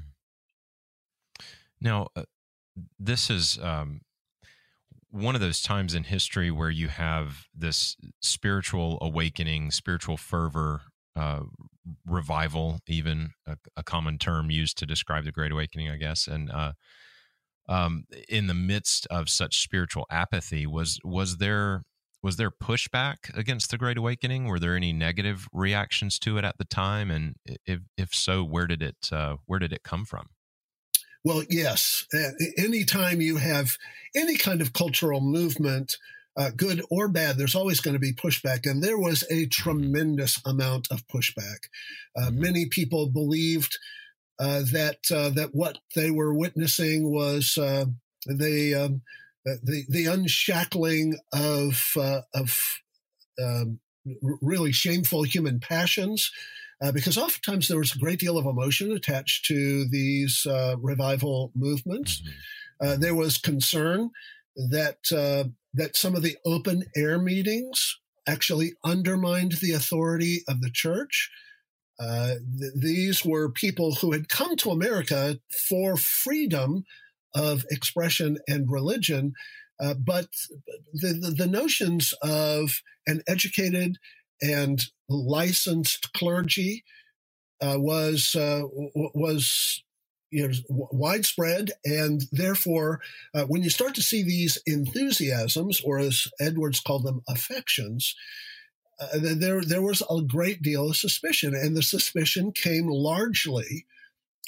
Now, 1.80 2.08
uh, 2.16 2.24
this 2.98 3.30
is 3.30 3.58
um, 3.62 4.00
one 5.10 5.34
of 5.34 5.40
those 5.40 5.60
times 5.60 5.94
in 5.94 6.04
history 6.04 6.50
where 6.50 6.70
you 6.70 6.88
have 6.88 7.44
this 7.54 7.96
spiritual 8.20 8.98
awakening, 9.00 9.70
spiritual 9.70 10.16
fervor, 10.16 10.82
uh, 11.14 11.40
revival, 12.06 12.78
even 12.86 13.30
a, 13.46 13.56
a, 13.76 13.82
common 13.82 14.16
term 14.16 14.50
used 14.50 14.78
to 14.78 14.86
describe 14.86 15.24
the 15.24 15.32
Great 15.32 15.52
Awakening, 15.52 15.90
I 15.90 15.96
guess. 15.96 16.26
And 16.26 16.50
uh, 16.50 16.72
um, 17.68 18.04
in 18.28 18.46
the 18.46 18.54
midst 18.54 19.06
of 19.10 19.28
such 19.28 19.62
spiritual 19.62 20.06
apathy, 20.10 20.66
was 20.66 20.98
was 21.04 21.36
there 21.36 21.82
was 22.22 22.36
there 22.36 22.50
pushback 22.50 23.16
against 23.34 23.70
the 23.70 23.78
Great 23.78 23.98
Awakening? 23.98 24.46
Were 24.46 24.58
there 24.58 24.76
any 24.76 24.92
negative 24.92 25.48
reactions 25.52 26.18
to 26.20 26.38
it 26.38 26.44
at 26.44 26.56
the 26.56 26.64
time? 26.64 27.10
And 27.10 27.34
if 27.66 27.80
if 27.98 28.14
so, 28.14 28.42
where 28.44 28.66
did 28.66 28.82
it 28.82 29.10
uh, 29.12 29.36
where 29.46 29.58
did 29.58 29.72
it 29.72 29.82
come 29.82 30.04
from? 30.04 30.28
Well, 31.24 31.42
yes. 31.48 32.06
Anytime 32.58 33.20
you 33.20 33.36
have 33.36 33.76
any 34.14 34.36
kind 34.36 34.60
of 34.60 34.72
cultural 34.72 35.20
movement, 35.20 35.96
uh, 36.36 36.50
good 36.56 36.82
or 36.90 37.08
bad, 37.08 37.36
there's 37.36 37.54
always 37.54 37.80
going 37.80 37.94
to 37.94 38.00
be 38.00 38.12
pushback. 38.12 38.68
And 38.68 38.82
there 38.82 38.98
was 38.98 39.24
a 39.30 39.46
tremendous 39.46 40.40
amount 40.44 40.88
of 40.90 41.06
pushback. 41.06 41.68
Uh, 42.16 42.26
mm-hmm. 42.26 42.40
many 42.40 42.66
people 42.66 43.08
believed 43.08 43.78
uh, 44.38 44.62
that 44.72 44.98
uh, 45.14 45.30
that 45.30 45.50
what 45.52 45.78
they 45.94 46.10
were 46.10 46.34
witnessing 46.34 47.12
was 47.12 47.56
uh, 47.58 47.84
they 48.26 48.74
um, 48.74 49.02
the 49.44 49.84
the 49.88 50.06
unshackling 50.06 51.18
of 51.32 51.92
uh, 51.96 52.22
of 52.34 52.58
um, 53.40 53.78
really 54.40 54.72
shameful 54.72 55.22
human 55.22 55.60
passions. 55.60 56.32
Uh, 56.82 56.90
because 56.90 57.16
oftentimes 57.16 57.68
there 57.68 57.78
was 57.78 57.94
a 57.94 57.98
great 57.98 58.18
deal 58.18 58.36
of 58.36 58.46
emotion 58.46 58.90
attached 58.92 59.44
to 59.46 59.88
these 59.88 60.44
uh, 60.46 60.74
revival 60.80 61.52
movements. 61.54 62.20
Mm-hmm. 62.20 62.86
Uh, 62.86 62.96
there 62.96 63.14
was 63.14 63.38
concern 63.38 64.10
that 64.56 64.98
uh, 65.12 65.48
that 65.74 65.96
some 65.96 66.14
of 66.16 66.22
the 66.22 66.36
open 66.44 66.84
air 66.96 67.18
meetings 67.18 67.98
actually 68.26 68.72
undermined 68.84 69.52
the 69.52 69.72
authority 69.72 70.40
of 70.48 70.60
the 70.60 70.70
church. 70.70 71.30
Uh, 72.00 72.34
th- 72.58 72.72
these 72.74 73.24
were 73.24 73.50
people 73.50 73.96
who 73.96 74.12
had 74.12 74.28
come 74.28 74.56
to 74.56 74.70
America 74.70 75.38
for 75.68 75.96
freedom 75.96 76.84
of 77.34 77.64
expression 77.70 78.38
and 78.48 78.70
religion. 78.70 79.32
Uh, 79.80 79.94
but 79.94 80.28
the, 80.92 81.12
the, 81.12 81.30
the, 81.30 81.46
notions 81.46 82.12
of 82.22 82.82
an 83.06 83.22
educated 83.26 83.96
and 84.42 84.82
licensed 85.08 86.12
clergy 86.12 86.84
uh, 87.62 87.76
was 87.78 88.34
uh, 88.34 88.62
was 88.94 89.82
you 90.32 90.48
know, 90.48 90.54
widespread, 90.90 91.72
and 91.84 92.24
therefore, 92.32 93.00
uh, 93.34 93.44
when 93.44 93.62
you 93.62 93.68
start 93.68 93.94
to 93.94 94.02
see 94.02 94.22
these 94.22 94.58
enthusiasms, 94.66 95.80
or 95.84 95.98
as 95.98 96.26
Edwards 96.40 96.80
called 96.80 97.04
them, 97.04 97.20
affections, 97.28 98.16
uh, 98.98 99.18
there 99.20 99.62
there 99.62 99.82
was 99.82 100.02
a 100.10 100.22
great 100.22 100.62
deal 100.62 100.88
of 100.88 100.96
suspicion, 100.96 101.54
and 101.54 101.76
the 101.76 101.82
suspicion 101.82 102.50
came 102.50 102.88
largely 102.88 103.86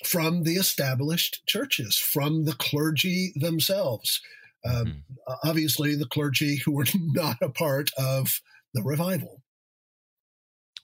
from 0.05 0.43
the 0.43 0.55
established 0.55 1.43
churches, 1.47 1.99
from 1.99 2.47
the 2.47 2.55
clergy 2.55 3.33
themselves. 3.37 4.21
Um, 4.67 4.73
mm-hmm. 4.87 5.49
Obviously, 5.49 5.95
the 5.95 6.07
clergy 6.07 6.57
who 6.57 6.73
were 6.73 6.87
not 6.95 7.37
a 7.43 7.51
part 7.51 7.91
of 7.99 8.41
the 8.73 8.83
revival. 8.83 9.44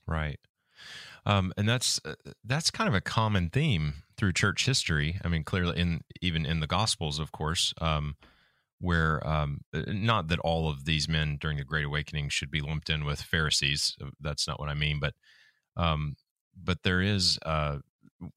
Right. 0.07 0.39
Um, 1.27 1.53
and 1.57 1.69
that's 1.69 2.01
uh, 2.05 2.15
that's 2.45 2.71
kind 2.71 2.89
of 2.89 2.95
a 2.95 3.01
common 3.01 3.51
theme 3.51 3.95
through 4.17 4.33
church 4.35 4.67
history. 4.67 5.21
I 5.25 5.29
mean, 5.29 5.45
clearly 5.45 5.79
in 5.79 6.03
even 6.23 6.47
in 6.47 6.61
the 6.61 6.67
Gospels, 6.67 7.19
of 7.19 7.33
course, 7.33 7.75
um, 7.81 8.17
where 8.81 9.27
um, 9.27 9.61
uh, 9.75 9.83
not 9.89 10.29
that 10.29 10.41
all 10.41 10.69
of 10.71 10.85
these 10.85 11.09
men 11.09 11.39
during 11.41 11.59
the 11.59 11.65
Great 11.65 11.85
Awakening 11.87 12.31
should 12.31 12.51
be 12.51 12.61
lumped 12.61 12.91
in 12.91 13.05
with 13.05 13.23
Pharisees. 13.23 13.97
Uh, 14.03 14.11
that's 14.21 14.49
not 14.49 14.61
what 14.61 14.69
I 14.71 14.75
mean, 14.75 15.01
but 15.01 15.15
um, 15.77 16.17
but 16.63 16.83
there 16.85 17.03
is 17.03 17.39
uh, 17.45 17.79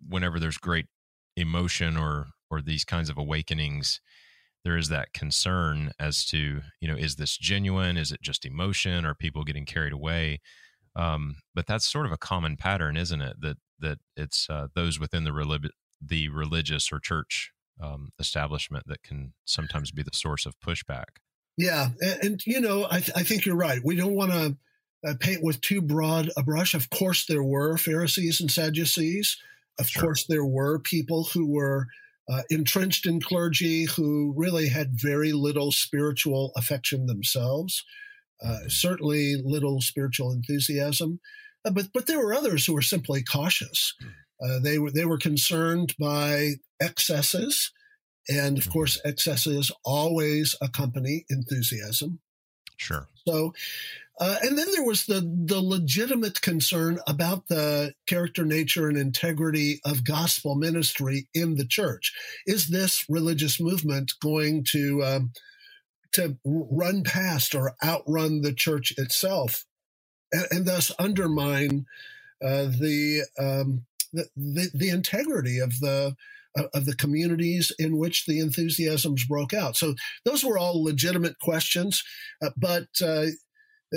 whenever 0.08 0.40
there's 0.40 0.58
great 0.58 0.88
emotion 1.36 1.98
or 1.98 2.28
or 2.52 2.62
these 2.62 2.86
kinds 2.86 3.10
of 3.10 3.18
awakenings 3.18 4.02
there 4.64 4.78
is 4.78 4.90
that 4.90 5.14
concern 5.14 5.92
as 6.00 6.26
to 6.26 6.62
you 6.80 6.88
know 6.88 6.96
is 6.96 7.16
this 7.16 7.38
genuine 7.38 7.98
is 7.98 8.12
it 8.12 8.22
just 8.22 8.46
emotion 8.46 9.06
are 9.06 9.16
people 9.16 9.44
getting 9.44 9.66
carried 9.66 9.94
away 9.94 10.40
um, 10.96 11.38
but 11.56 11.68
that's 11.68 11.92
sort 11.92 12.06
of 12.06 12.12
a 12.12 12.18
common 12.18 12.58
pattern, 12.58 12.98
isn't 12.98 13.22
it? 13.22 13.42
That 13.42 13.58
that 13.80 14.00
it's 14.16 14.48
uh, 14.50 14.68
those 14.76 15.00
within 15.00 15.24
the 15.24 15.34
relig- 15.34 15.72
the 16.02 16.30
religious 16.30 16.92
or 16.92 17.00
church 17.00 17.52
um, 17.82 18.10
establishment 18.20 18.86
that 18.88 19.04
can 19.04 19.34
sometimes 19.46 19.92
be 19.92 20.04
the 20.04 20.12
source 20.14 20.46
of 20.46 20.60
pushback. 20.60 21.18
Yeah, 21.58 21.90
and, 22.02 22.24
and 22.24 22.46
you 22.46 22.62
know, 22.62 22.88
I, 22.90 23.00
th- 23.00 23.16
I 23.16 23.24
think 23.24 23.46
you're 23.46 23.56
right. 23.56 23.80
We 23.84 23.96
don't 23.96 24.16
want 24.16 24.32
to 24.32 24.58
uh, 25.08 25.14
paint 25.20 25.44
with 25.44 25.62
too 25.62 25.82
broad 25.82 26.30
a 26.38 26.44
brush. 26.44 26.74
Of 26.74 26.90
course, 26.90 27.26
there 27.26 27.44
were 27.44 27.78
Pharisees 27.78 28.42
and 28.42 28.50
Sadducees. 28.50 29.38
Of 29.80 29.88
sure. 29.88 30.04
course, 30.04 30.26
there 30.26 30.46
were 30.46 30.80
people 30.80 31.26
who 31.26 31.48
were 31.48 31.88
uh, 32.30 32.42
entrenched 32.50 33.06
in 33.06 33.20
clergy 33.20 33.86
who 33.86 34.34
really 34.36 34.70
had 34.70 34.94
very 34.94 35.34
little 35.34 35.72
spiritual 35.72 36.52
affection 36.56 37.06
themselves 37.06 37.84
uh, 38.42 38.60
certainly 38.68 39.36
little 39.44 39.82
spiritual 39.82 40.32
enthusiasm. 40.32 41.20
Uh, 41.66 41.72
but 41.72 41.88
but 41.94 42.08
there 42.08 42.20
were 42.20 42.34
others 42.34 42.66
who 42.66 42.74
were 42.74 42.82
simply 42.82 43.24
cautious. 43.24 43.94
Hmm. 44.02 44.08
Uh, 44.44 44.60
they 44.60 44.78
were 44.78 44.92
they 44.92 45.06
were 45.06 45.18
concerned 45.18 45.96
by 46.00 46.54
excesses, 46.82 47.72
and 48.28 48.58
of 48.58 48.70
course, 48.70 48.98
mm-hmm. 48.98 49.10
excesses 49.10 49.72
always 49.86 50.56
accompany 50.62 51.26
enthusiasm. 51.30 52.20
Sure. 52.78 53.08
So, 53.26 53.54
uh, 54.20 54.38
and 54.42 54.58
then 54.58 54.68
there 54.74 54.84
was 54.84 55.06
the 55.06 55.22
the 55.22 55.62
legitimate 55.62 56.42
concern 56.42 57.00
about 57.08 57.48
the 57.48 57.94
character, 58.08 58.44
nature, 58.44 58.90
and 58.90 58.98
integrity 58.98 59.80
of 59.86 60.04
gospel 60.04 60.56
ministry 60.56 61.30
in 61.34 61.56
the 61.56 61.66
church. 61.66 62.14
Is 62.46 62.68
this 62.68 63.06
religious 63.08 63.62
movement 63.62 64.12
going 64.22 64.66
to 64.72 65.04
um, 65.04 65.32
to 66.14 66.38
run 66.46 67.04
past 67.04 67.56
or 67.56 67.76
outrun 67.84 68.42
the 68.42 68.54
church 68.54 68.94
itself, 68.98 69.66
and, 70.32 70.46
and 70.52 70.66
thus 70.66 70.92
undermine 70.98 71.86
uh, 72.44 72.66
the, 72.66 73.24
um, 73.40 73.86
the, 74.12 74.28
the, 74.36 74.70
the 74.74 74.90
integrity 74.90 75.60
of 75.60 75.80
the 75.80 76.16
of 76.76 76.86
the 76.86 76.96
communities 76.96 77.72
in 77.80 77.98
which 77.98 78.28
the 78.28 78.40
enthusiasms 78.40 79.26
broke 79.26 79.56
out. 79.56 79.76
So 79.76 79.96
those 80.24 80.44
were 80.44 80.58
all 80.58 80.84
legitimate 80.84 81.40
questions, 81.40 82.04
uh, 82.44 82.52
but 82.56 82.90
uh, 83.04 83.26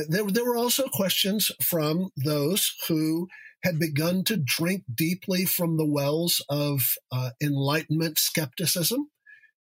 there, 0.08 0.25
there 0.25 0.44
were 0.44 0.56
also 0.56 0.85
questions 0.88 1.50
from 1.62 2.08
those 2.16 2.73
who 2.88 3.28
had 3.62 3.78
begun 3.78 4.25
to 4.25 4.37
drink 4.37 4.85
deeply 4.94 5.44
from 5.44 5.76
the 5.76 5.87
wells 5.87 6.42
of 6.49 6.95
uh, 7.12 7.30
Enlightenment 7.43 8.19
skepticism. 8.19 9.10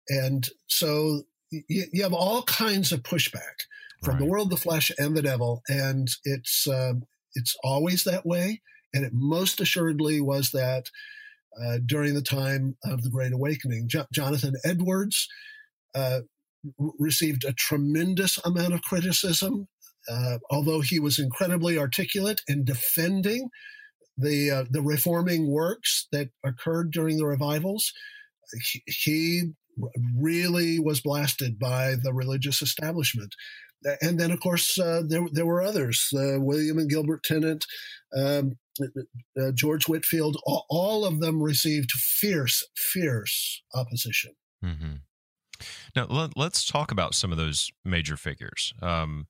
And 0.10 0.50
so 0.68 1.24
you, 1.68 1.86
you 1.92 2.04
have 2.04 2.14
all 2.14 2.44
kinds 2.44 2.92
of 2.92 3.04
pushback 3.04 3.66
from 4.04 4.16
right. 4.16 4.20
the 4.20 4.26
world, 4.26 4.50
the 4.50 4.58
flesh, 4.58 4.92
and 4.98 5.16
the 5.16 5.22
devil, 5.22 5.62
and 5.68 6.10
it's 6.24 6.68
uh, 6.68 6.94
it's 7.34 7.56
always 7.64 8.04
that 8.04 8.26
way, 8.26 8.62
and 8.94 9.06
it 9.06 9.14
most 9.14 9.60
assuredly 9.62 10.22
was 10.22 10.52
that 10.52 10.90
uh, 11.62 11.80
during 11.86 12.14
the 12.14 12.22
time 12.22 12.78
of 12.84 13.04
the 13.04 13.10
Great 13.10 13.34
Awakening. 13.34 13.88
Jo- 13.88 14.06
Jonathan 14.14 14.56
Edwards 14.64 15.28
uh, 15.94 16.22
received 17.00 17.44
a 17.44 17.54
tremendous 17.54 18.38
amount 18.46 18.74
of 18.74 18.82
criticism, 18.82 19.68
uh, 20.10 20.40
although 20.50 20.82
he 20.82 21.00
was 21.00 21.20
incredibly 21.20 21.78
articulate 21.78 22.42
in 22.48 22.66
defending 22.66 23.50
the 24.18 24.52
uh, 24.52 24.66
the 24.70 24.82
reforming 24.82 25.52
works 25.52 26.08
that 26.12 26.30
occurred 26.44 26.92
during 26.92 27.18
the 27.18 27.26
revivals. 27.26 27.92
He, 28.72 28.84
he 28.86 29.44
really 30.18 30.80
was 30.80 31.02
blasted 31.02 31.60
by 31.60 31.96
the 32.02 32.14
religious 32.14 32.62
establishment. 32.62 33.36
And 34.02 34.20
then, 34.20 34.32
of 34.32 34.40
course, 34.40 34.80
uh, 34.80 35.04
there, 35.08 35.26
there 35.32 35.46
were 35.46 35.62
others 35.62 36.10
uh, 36.16 36.40
William 36.40 36.80
and 36.80 36.90
Gilbert 36.90 37.24
Tennent, 37.24 37.66
um, 38.18 38.54
uh, 38.82 39.52
George 39.54 39.88
Whitefield, 39.88 40.38
all, 40.46 40.66
all, 40.70 41.06
of 41.06 41.20
them 41.20 41.42
received 41.42 41.92
fierce, 41.92 42.64
fierce 42.76 43.62
opposition. 43.76 44.32
Mm-hmm. 44.64 44.96
Now, 45.96 46.08
let, 46.10 46.36
us 46.38 46.66
talk 46.66 46.92
about 46.92 47.14
some 47.14 47.32
of 47.32 47.38
those 47.38 47.72
major 47.84 48.18
figures. 48.18 48.74
Um, 48.82 49.28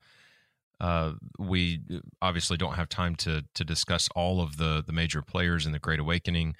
uh, 0.80 1.14
we 1.38 1.82
obviously 2.22 2.58
don't 2.58 2.74
have 2.74 2.90
time 2.90 3.16
to 3.16 3.44
to 3.54 3.64
discuss 3.64 4.10
all 4.16 4.42
of 4.42 4.58
the 4.58 4.84
the 4.86 4.92
major 4.92 5.22
players 5.22 5.66
in 5.66 5.72
the 5.72 5.80
Great 5.80 6.00
Awakening. 6.00 6.56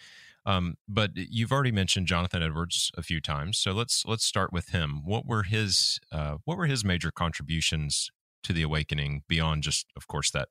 Um, 0.46 0.76
but 0.88 1.12
you've 1.16 1.52
already 1.52 1.72
mentioned 1.72 2.08
Jonathan 2.08 2.44
Edwards 2.44 2.92
a 2.96 3.04
few 3.04 3.20
times, 3.20 3.58
so 3.58 3.72
let's 3.72 4.04
let's 4.06 4.26
start 4.26 4.54
with 4.54 4.70
him. 4.70 5.02
What 5.04 5.26
were 5.26 5.44
his 5.44 6.00
uh, 6.12 6.38
what 6.46 6.58
were 6.58 6.68
his 6.68 6.86
major 6.86 7.12
contributions 7.12 8.12
to 8.44 8.54
the 8.54 8.62
awakening 8.62 9.24
beyond 9.28 9.64
just, 9.64 9.88
of 9.96 10.08
course, 10.08 10.30
that 10.32 10.50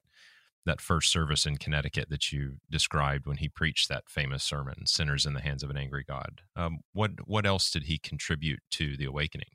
that 0.66 0.80
first 0.80 1.12
service 1.12 1.46
in 1.46 1.58
Connecticut 1.58 2.08
that 2.08 2.32
you 2.32 2.56
described 2.70 3.26
when 3.26 3.36
he 3.36 3.48
preached 3.48 3.88
that 3.88 4.08
famous 4.08 4.42
sermon, 4.42 4.86
"Sinners 4.86 5.26
in 5.26 5.34
the 5.34 5.42
Hands 5.42 5.62
of 5.62 5.70
an 5.70 5.76
Angry 5.76 6.04
God"? 6.06 6.40
Um, 6.56 6.80
what 6.92 7.12
what 7.28 7.46
else 7.46 7.70
did 7.70 7.84
he 7.84 7.98
contribute 7.98 8.60
to 8.72 8.96
the 8.96 9.04
awakening? 9.04 9.50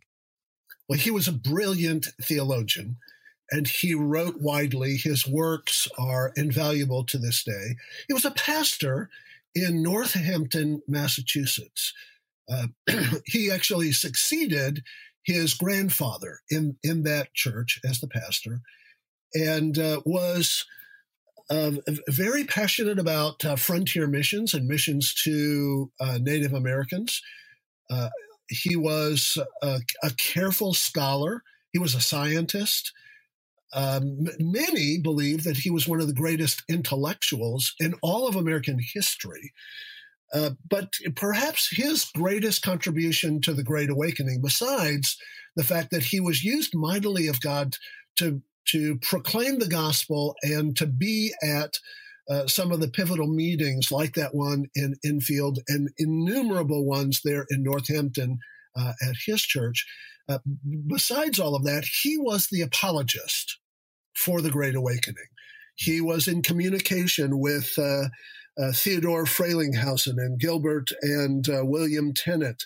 Well, 0.87 0.99
he 0.99 1.11
was 1.11 1.27
a 1.27 1.33
brilliant 1.33 2.07
theologian 2.21 2.97
and 3.51 3.67
he 3.67 3.93
wrote 3.93 4.39
widely. 4.39 4.97
His 4.97 5.27
works 5.27 5.87
are 5.97 6.31
invaluable 6.35 7.03
to 7.05 7.17
this 7.17 7.43
day. 7.43 7.75
He 8.07 8.13
was 8.13 8.25
a 8.25 8.31
pastor 8.31 9.09
in 9.63 9.83
Northampton, 9.83 10.81
Massachusetts. 10.87 11.93
Uh, 12.51 12.67
he 13.25 13.51
actually 13.51 13.91
succeeded 13.91 14.83
his 15.23 15.53
grandfather 15.53 16.39
in, 16.49 16.77
in 16.83 17.03
that 17.03 17.33
church 17.33 17.79
as 17.85 17.99
the 17.99 18.07
pastor 18.07 18.61
and 19.33 19.77
uh, 19.77 20.01
was 20.05 20.65
uh, 21.49 21.71
very 22.07 22.43
passionate 22.43 22.99
about 22.99 23.43
uh, 23.43 23.55
frontier 23.55 24.07
missions 24.07 24.53
and 24.53 24.67
missions 24.67 25.13
to 25.23 25.91
uh, 25.99 26.19
Native 26.21 26.53
Americans. 26.53 27.21
Uh, 27.89 28.09
he 28.49 28.75
was 28.75 29.37
a, 29.61 29.79
a 30.03 30.11
careful 30.11 30.73
scholar, 30.73 31.43
he 31.71 31.79
was 31.79 31.95
a 31.95 32.01
scientist. 32.01 32.91
Um, 33.73 34.27
many 34.39 34.99
believe 34.99 35.43
that 35.43 35.57
he 35.57 35.69
was 35.69 35.87
one 35.87 36.01
of 36.01 36.07
the 36.07 36.13
greatest 36.13 36.63
intellectuals 36.67 37.73
in 37.79 37.93
all 38.01 38.27
of 38.27 38.35
American 38.35 38.79
history. 38.93 39.53
Uh, 40.33 40.51
but 40.67 40.93
perhaps 41.15 41.69
his 41.71 42.05
greatest 42.15 42.61
contribution 42.61 43.41
to 43.41 43.53
the 43.53 43.63
Great 43.63 43.89
Awakening, 43.89 44.41
besides 44.41 45.17
the 45.55 45.63
fact 45.63 45.91
that 45.91 46.03
he 46.03 46.19
was 46.19 46.43
used 46.43 46.75
mightily 46.75 47.27
of 47.27 47.41
God 47.41 47.75
to 48.17 48.41
to 48.65 48.99
proclaim 48.99 49.57
the 49.57 49.67
gospel 49.67 50.35
and 50.43 50.77
to 50.77 50.85
be 50.85 51.33
at 51.41 51.79
uh, 52.29 52.45
some 52.45 52.71
of 52.71 52.79
the 52.79 52.87
pivotal 52.87 53.27
meetings, 53.27 53.91
like 53.91 54.13
that 54.13 54.35
one 54.35 54.67
in 54.75 54.95
Enfield 55.03 55.59
and 55.67 55.89
innumerable 55.97 56.85
ones 56.85 57.21
there 57.23 57.47
in 57.49 57.63
Northampton 57.63 58.37
uh, 58.77 58.93
at 59.01 59.15
his 59.25 59.41
church. 59.43 59.85
Uh, 60.29 60.39
besides 60.87 61.39
all 61.39 61.55
of 61.55 61.65
that, 61.65 61.85
he 62.03 62.17
was 62.17 62.47
the 62.47 62.61
apologist 62.61 63.59
for 64.15 64.41
the 64.41 64.51
Great 64.51 64.75
Awakening. 64.75 65.27
He 65.75 66.01
was 66.01 66.27
in 66.27 66.43
communication 66.43 67.39
with 67.39 67.77
uh, 67.79 68.05
uh, 68.61 68.73
Theodore 68.73 69.25
Frelinghuysen 69.25 70.17
and 70.17 70.39
Gilbert 70.39 70.91
and 71.03 71.49
uh, 71.49 71.65
William 71.65 72.13
Tennent, 72.13 72.63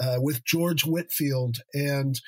uh, 0.00 0.16
with 0.18 0.44
George 0.44 0.84
Whitefield. 0.86 1.58
And 1.74 2.20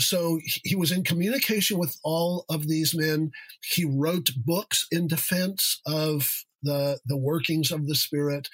so 0.00 0.40
he 0.44 0.76
was 0.76 0.92
in 0.92 1.04
communication 1.04 1.78
with 1.78 1.96
all 2.04 2.44
of 2.50 2.68
these 2.68 2.94
men. 2.94 3.32
He 3.62 3.84
wrote 3.84 4.30
books 4.36 4.86
in 4.92 5.08
defense 5.08 5.80
of 5.86 6.30
the, 6.62 7.00
the 7.06 7.18
workings 7.18 7.72
of 7.72 7.86
the 7.88 7.96
Spirit. 7.96 8.48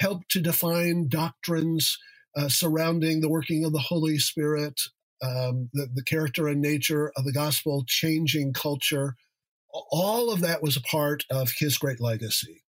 helped 0.00 0.30
to 0.32 0.40
define 0.40 1.08
doctrines 1.08 1.98
uh, 2.36 2.48
surrounding 2.48 3.20
the 3.20 3.28
working 3.28 3.64
of 3.64 3.72
the 3.72 3.78
Holy 3.78 4.18
Spirit, 4.18 4.80
um, 5.22 5.68
the, 5.72 5.88
the 5.94 6.04
character 6.04 6.48
and 6.48 6.60
nature 6.60 7.12
of 7.16 7.24
the 7.24 7.32
gospel, 7.32 7.84
changing 7.86 8.52
culture. 8.52 9.16
All 9.72 10.32
of 10.32 10.40
that 10.40 10.62
was 10.62 10.76
a 10.76 10.82
part 10.82 11.24
of 11.30 11.52
his 11.58 11.78
great 11.78 12.00
legacy. 12.00 12.62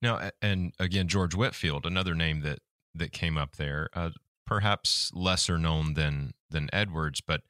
Now, 0.00 0.30
and 0.40 0.72
again, 0.78 1.08
George 1.08 1.34
Whitefield, 1.34 1.84
another 1.84 2.14
name 2.14 2.40
that 2.42 2.60
that 2.94 3.12
came 3.12 3.36
up 3.36 3.56
there, 3.56 3.88
uh, 3.94 4.10
perhaps 4.46 5.10
lesser 5.14 5.58
known 5.58 5.94
than 5.94 6.34
than 6.50 6.70
Edwards, 6.72 7.20
but 7.20 7.42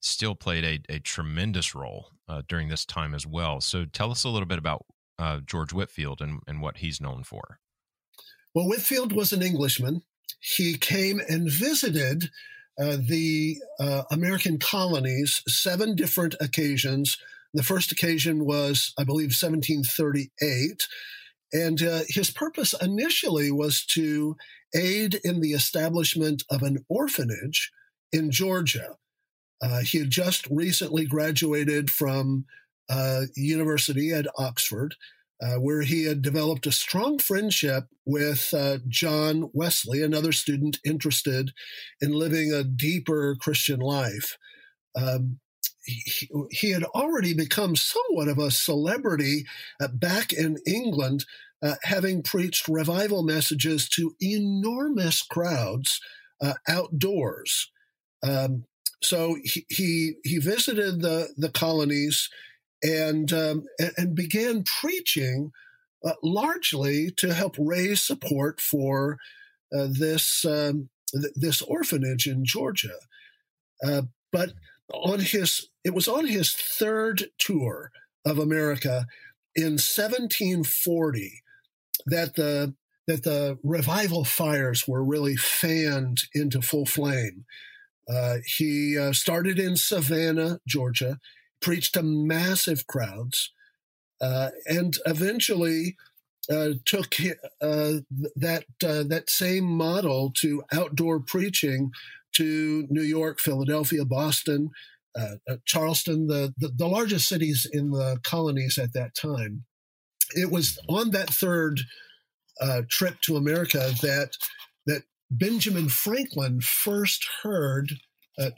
still 0.00 0.34
played 0.34 0.64
a, 0.64 0.94
a 0.94 0.98
tremendous 0.98 1.74
role 1.74 2.10
uh, 2.28 2.42
during 2.46 2.68
this 2.68 2.84
time 2.84 3.14
as 3.14 3.26
well. 3.26 3.60
So, 3.60 3.86
tell 3.86 4.10
us 4.10 4.24
a 4.24 4.28
little 4.28 4.46
bit 4.46 4.58
about 4.58 4.84
uh, 5.18 5.40
George 5.44 5.72
Whitefield 5.72 6.20
and, 6.20 6.40
and 6.46 6.60
what 6.60 6.78
he's 6.78 7.00
known 7.00 7.22
for. 7.22 7.58
Well, 8.54 8.68
Whitefield 8.68 9.12
was 9.12 9.32
an 9.32 9.42
Englishman. 9.42 10.02
He 10.38 10.76
came 10.76 11.20
and 11.28 11.50
visited 11.50 12.30
uh, 12.78 12.96
the 13.00 13.56
uh, 13.80 14.02
American 14.12 14.58
colonies 14.58 15.42
seven 15.48 15.96
different 15.96 16.36
occasions. 16.40 17.18
The 17.52 17.64
first 17.64 17.90
occasion 17.90 18.44
was, 18.44 18.92
I 18.96 19.02
believe, 19.02 19.30
1738. 19.30 20.86
And 21.52 21.82
uh, 21.82 22.00
his 22.08 22.30
purpose 22.30 22.74
initially 22.80 23.50
was 23.50 23.84
to 23.86 24.36
aid 24.74 25.20
in 25.24 25.40
the 25.40 25.52
establishment 25.52 26.44
of 26.48 26.62
an 26.62 26.84
orphanage 26.88 27.72
in 28.12 28.30
Georgia. 28.30 28.96
Uh, 29.60 29.80
he 29.80 29.98
had 29.98 30.10
just 30.10 30.46
recently 30.48 31.06
graduated 31.06 31.90
from 31.90 32.44
uh, 32.88 33.22
university 33.34 34.12
at 34.12 34.26
Oxford, 34.38 34.94
uh, 35.42 35.56
where 35.56 35.82
he 35.82 36.04
had 36.04 36.22
developed 36.22 36.66
a 36.66 36.72
strong 36.72 37.18
friendship 37.18 37.84
with 38.06 38.52
uh, 38.54 38.78
John 38.88 39.50
Wesley, 39.52 40.02
another 40.02 40.32
student 40.32 40.78
interested 40.84 41.52
in 42.00 42.12
living 42.12 42.52
a 42.52 42.64
deeper 42.64 43.36
Christian 43.40 43.80
life. 43.80 44.38
Um, 44.96 45.40
he, 45.84 46.30
he, 46.50 46.70
had 46.70 46.84
already 46.84 47.34
become 47.34 47.76
somewhat 47.76 48.28
of 48.28 48.38
a 48.38 48.50
celebrity 48.50 49.44
uh, 49.80 49.88
back 49.88 50.32
in 50.32 50.58
England, 50.66 51.26
uh, 51.62 51.74
having 51.82 52.22
preached 52.22 52.68
revival 52.68 53.22
messages 53.22 53.88
to 53.90 54.14
enormous 54.20 55.20
crowds 55.22 56.00
uh, 56.40 56.54
outdoors. 56.68 57.70
Um, 58.22 58.64
so 59.02 59.36
he, 59.44 59.66
he, 59.68 60.12
he 60.22 60.38
visited 60.38 61.02
the 61.02 61.28
the 61.36 61.50
colonies 61.50 62.30
and 62.84 63.32
um, 63.32 63.64
and 63.96 64.14
began 64.14 64.62
preaching 64.62 65.50
uh, 66.04 66.12
largely 66.22 67.10
to 67.16 67.32
help 67.32 67.56
raise 67.58 68.02
support 68.02 68.60
for 68.60 69.16
uh, 69.74 69.88
this 69.90 70.44
um, 70.44 70.90
th- 71.10 71.32
this 71.34 71.62
orphanage 71.62 72.26
in 72.26 72.44
Georgia. 72.44 72.98
Uh, 73.84 74.02
but 74.30 74.52
on 74.92 75.18
his 75.20 75.68
it 75.82 75.94
was 75.94 76.06
on 76.06 76.26
his 76.26 76.52
third 76.52 77.24
tour 77.38 77.90
of 78.26 78.38
America 78.38 79.06
in 79.56 79.72
1740 79.72 81.42
that 82.06 82.36
the 82.36 82.74
that 83.06 83.22
the 83.22 83.58
revival 83.62 84.24
fires 84.24 84.86
were 84.86 85.04
really 85.04 85.36
fanned 85.36 86.22
into 86.34 86.60
full 86.60 86.86
flame. 86.86 87.44
Uh, 88.08 88.36
he 88.58 88.98
uh, 88.98 89.12
started 89.12 89.58
in 89.58 89.76
Savannah, 89.76 90.58
Georgia 90.66 91.18
preached 91.64 91.94
to 91.94 92.02
massive 92.02 92.86
crowds, 92.86 93.50
uh, 94.20 94.50
and 94.66 94.98
eventually 95.06 95.96
uh, 96.50 96.72
took 96.84 97.14
uh, 97.62 97.94
that 98.36 98.64
uh, 98.84 99.02
that 99.04 99.30
same 99.30 99.64
model 99.64 100.30
to 100.36 100.62
outdoor 100.70 101.20
preaching 101.20 101.90
to 102.34 102.86
New 102.90 103.02
York, 103.02 103.40
Philadelphia, 103.40 104.04
Boston, 104.04 104.70
uh, 105.18 105.36
uh, 105.48 105.56
Charleston, 105.64 106.26
the, 106.26 106.52
the, 106.58 106.68
the 106.68 106.86
largest 106.86 107.28
cities 107.28 107.66
in 107.72 107.92
the 107.92 108.18
colonies 108.24 108.76
at 108.76 108.92
that 108.92 109.14
time. 109.14 109.64
It 110.36 110.50
was 110.50 110.78
on 110.86 111.12
that 111.12 111.30
third 111.30 111.80
trip 112.90 113.20
to 113.22 113.36
America 113.36 113.92
that 114.02 114.36
that 114.86 115.02
Benjamin 115.30 115.88
Franklin 115.88 116.60
first 116.60 117.26
heard 117.42 117.92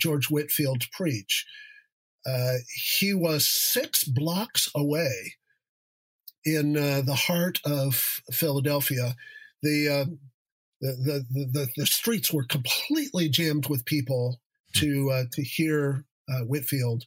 George 0.00 0.26
Whitefield 0.28 0.90
preach. 0.90 1.46
Uh, 2.26 2.54
he 2.74 3.14
was 3.14 3.48
six 3.48 4.02
blocks 4.02 4.68
away 4.74 5.34
in 6.44 6.76
uh, 6.76 7.02
the 7.04 7.14
heart 7.14 7.60
of 7.64 8.20
Philadelphia. 8.32 9.14
The, 9.62 9.88
uh, 9.88 10.04
the, 10.80 11.24
the, 11.30 11.46
the, 11.52 11.68
the, 11.76 11.86
streets 11.86 12.32
were 12.32 12.44
completely 12.44 13.28
jammed 13.28 13.68
with 13.68 13.84
people 13.84 14.40
to, 14.74 15.10
uh, 15.10 15.24
to 15.32 15.42
hear 15.42 16.04
uh, 16.28 16.40
Whitefield. 16.40 17.04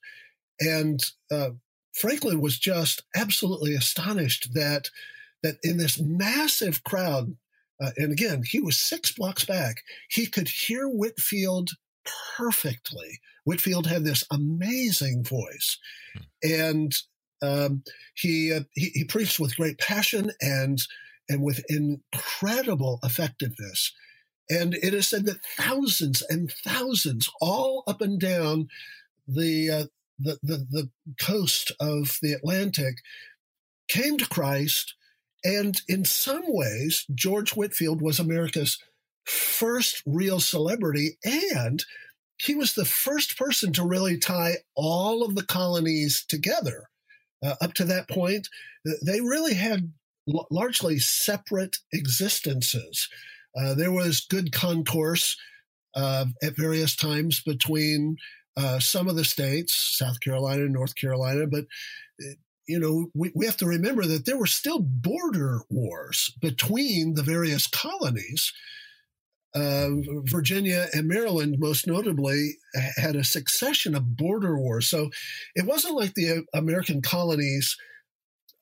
And 0.59 0.99
Franklin 1.93 2.41
was 2.41 2.57
just 2.57 3.03
absolutely 3.15 3.75
astonished 3.75 4.53
that, 4.53 4.89
that 5.43 5.57
in 5.63 5.77
this 5.77 5.99
massive 5.99 6.83
crowd, 6.83 7.35
and 7.79 8.11
again, 8.11 8.43
he 8.45 8.59
was 8.59 8.77
six 8.77 9.11
blocks 9.11 9.45
back, 9.45 9.83
he 10.09 10.25
could 10.25 10.49
hear 10.49 10.87
Whitefield 10.87 11.71
perfectly. 12.37 13.19
Whitefield 13.43 13.87
had 13.87 14.03
this 14.03 14.23
amazing 14.31 15.23
voice, 15.23 15.77
and 16.43 16.93
um, 17.41 17.83
he, 18.15 18.53
uh, 18.53 18.61
he, 18.73 18.91
he 18.93 19.03
preached 19.05 19.39
with 19.39 19.57
great 19.57 19.77
passion 19.77 20.31
and 20.41 20.79
and 21.29 21.43
with 21.43 21.63
incredible 21.69 22.99
effectiveness. 23.03 23.93
And 24.49 24.73
it 24.73 24.95
is 24.95 25.07
said 25.07 25.25
that 25.25 25.43
thousands 25.57 26.23
and 26.27 26.51
thousands, 26.51 27.29
all 27.39 27.83
up 27.85 28.01
and 28.01 28.19
down 28.19 28.67
the 29.27 29.69
uh, 29.69 29.85
the, 30.17 30.39
the 30.41 30.67
the 30.69 30.89
coast 31.21 31.71
of 31.79 32.17
the 32.21 32.33
Atlantic, 32.33 32.95
came 33.87 34.17
to 34.17 34.27
Christ. 34.27 34.95
And 35.43 35.79
in 35.87 36.03
some 36.03 36.43
ways, 36.47 37.05
George 37.15 37.51
Whitefield 37.51 38.01
was 38.01 38.19
America's 38.19 38.77
first 39.29 40.01
real 40.05 40.39
celebrity. 40.39 41.17
And 41.23 41.83
he 42.37 42.55
was 42.55 42.73
the 42.73 42.85
first 42.85 43.37
person 43.37 43.73
to 43.73 43.85
really 43.85 44.17
tie 44.17 44.57
all 44.75 45.23
of 45.23 45.35
the 45.35 45.45
colonies 45.45 46.25
together. 46.27 46.89
Uh, 47.43 47.55
up 47.61 47.73
to 47.75 47.85
that 47.85 48.09
point, 48.09 48.47
they 49.05 49.21
really 49.21 49.53
had 49.53 49.91
l- 50.33 50.47
largely 50.49 50.99
separate 50.99 51.77
existences. 51.93 53.09
Uh, 53.57 53.73
there 53.73 53.91
was 53.91 54.25
good 54.29 54.51
concourse 54.51 55.37
uh, 55.95 56.25
at 56.43 56.55
various 56.55 56.95
times 56.95 57.41
between 57.41 58.17
uh, 58.57 58.79
some 58.79 59.07
of 59.07 59.15
the 59.15 59.25
states, 59.25 59.95
South 59.97 60.19
Carolina, 60.19 60.67
North 60.67 60.95
Carolina, 60.95 61.47
but 61.47 61.65
uh, 62.21 62.33
you 62.67 62.79
know, 62.79 63.09
we, 63.15 63.31
we 63.33 63.47
have 63.47 63.57
to 63.57 63.65
remember 63.65 64.05
that 64.05 64.25
there 64.25 64.37
were 64.37 64.45
still 64.45 64.79
border 64.79 65.61
wars 65.71 66.31
between 66.39 67.15
the 67.15 67.23
various 67.23 67.65
colonies 67.65 68.53
uh, 69.55 69.89
Virginia 70.23 70.87
and 70.93 71.07
Maryland, 71.07 71.55
most 71.59 71.87
notably, 71.87 72.57
had 72.97 73.15
a 73.15 73.23
succession 73.23 73.95
of 73.95 74.15
border 74.15 74.57
wars. 74.57 74.87
So 74.87 75.09
it 75.55 75.65
wasn't 75.65 75.95
like 75.95 76.13
the 76.13 76.45
American 76.53 77.01
colonies 77.01 77.75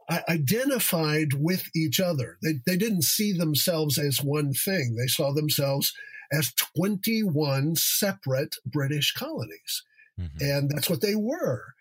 identified 0.09 1.33
with 1.33 1.69
each 1.75 1.99
other. 1.99 2.37
They, 2.41 2.61
they 2.65 2.77
didn't 2.77 3.03
see 3.03 3.33
themselves 3.33 3.97
as 3.97 4.23
one 4.23 4.53
thing, 4.53 4.95
they 4.95 5.07
saw 5.07 5.33
themselves 5.33 5.93
as 6.31 6.53
21 6.75 7.75
separate 7.75 8.55
British 8.65 9.13
colonies. 9.13 9.83
Mm-hmm. 10.19 10.37
And 10.41 10.69
that's 10.69 10.89
what 10.89 11.01
they 11.01 11.15
were. 11.15 11.73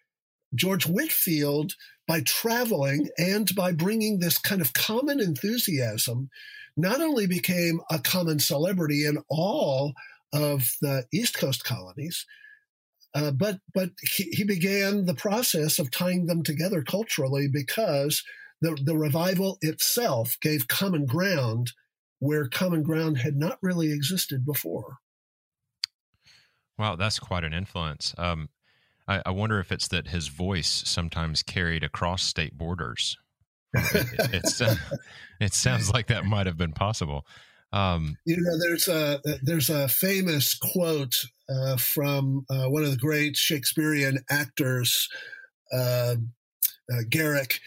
George 0.54 0.86
Whitefield, 0.86 1.74
by 2.06 2.20
traveling 2.20 3.08
and 3.18 3.52
by 3.54 3.72
bringing 3.72 4.20
this 4.20 4.38
kind 4.38 4.60
of 4.60 4.72
common 4.72 5.20
enthusiasm 5.20 6.30
not 6.76 7.00
only 7.00 7.26
became 7.26 7.80
a 7.90 7.98
common 7.98 8.38
celebrity 8.38 9.06
in 9.06 9.18
all 9.28 9.94
of 10.32 10.70
the 10.82 11.04
East 11.12 11.38
Coast 11.38 11.64
colonies, 11.64 12.26
uh, 13.14 13.30
but 13.30 13.58
but 13.72 13.90
he, 14.02 14.24
he, 14.24 14.44
began 14.44 15.06
the 15.06 15.14
process 15.14 15.78
of 15.78 15.90
tying 15.90 16.26
them 16.26 16.42
together 16.42 16.82
culturally 16.82 17.48
because 17.50 18.22
the, 18.60 18.76
the 18.84 18.96
revival 18.96 19.56
itself 19.62 20.36
gave 20.42 20.68
common 20.68 21.06
ground 21.06 21.72
where 22.18 22.48
common 22.48 22.82
ground 22.82 23.18
had 23.18 23.36
not 23.36 23.58
really 23.62 23.92
existed 23.92 24.44
before. 24.44 24.98
Wow, 26.78 26.96
that's 26.96 27.18
quite 27.18 27.44
an 27.44 27.54
influence. 27.54 28.14
Um, 28.18 28.50
I, 29.08 29.22
I 29.24 29.30
wonder 29.30 29.60
if 29.60 29.72
it's 29.72 29.88
that 29.88 30.08
his 30.08 30.28
voice 30.28 30.82
sometimes 30.84 31.42
carried 31.42 31.84
across 31.84 32.22
state 32.22 32.58
borders 32.58 33.16
it, 33.94 34.30
it's 34.34 34.60
uh, 34.60 34.74
it 35.40 35.54
sounds 35.54 35.92
like 35.92 36.08
that 36.08 36.24
might 36.24 36.46
have 36.46 36.56
been 36.56 36.72
possible. 36.72 37.26
Um, 37.72 38.16
you 38.24 38.36
know, 38.38 38.58
there's 38.58 38.88
a 38.88 39.20
there's 39.42 39.70
a 39.70 39.88
famous 39.88 40.54
quote 40.54 41.14
uh, 41.48 41.76
from 41.76 42.46
uh, 42.48 42.66
one 42.66 42.84
of 42.84 42.90
the 42.90 42.96
great 42.96 43.36
Shakespearean 43.36 44.18
actors, 44.30 45.08
uh, 45.72 46.16
uh, 46.92 47.02
Garrick, 47.10 47.60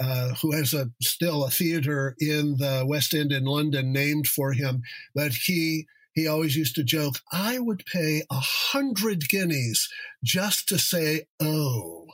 uh, 0.00 0.34
who 0.42 0.52
has 0.52 0.74
a 0.74 0.90
still 1.00 1.44
a 1.44 1.50
theater 1.50 2.14
in 2.18 2.56
the 2.58 2.84
West 2.86 3.14
End 3.14 3.32
in 3.32 3.44
London 3.44 3.92
named 3.92 4.26
for 4.26 4.52
him. 4.52 4.82
But 5.14 5.32
he 5.32 5.86
he 6.12 6.26
always 6.26 6.56
used 6.56 6.74
to 6.76 6.84
joke, 6.84 7.20
I 7.32 7.58
would 7.58 7.84
pay 7.86 8.22
a 8.30 8.40
hundred 8.40 9.28
guineas 9.28 9.88
just 10.24 10.68
to 10.68 10.78
say 10.78 11.26
"oh," 11.40 12.06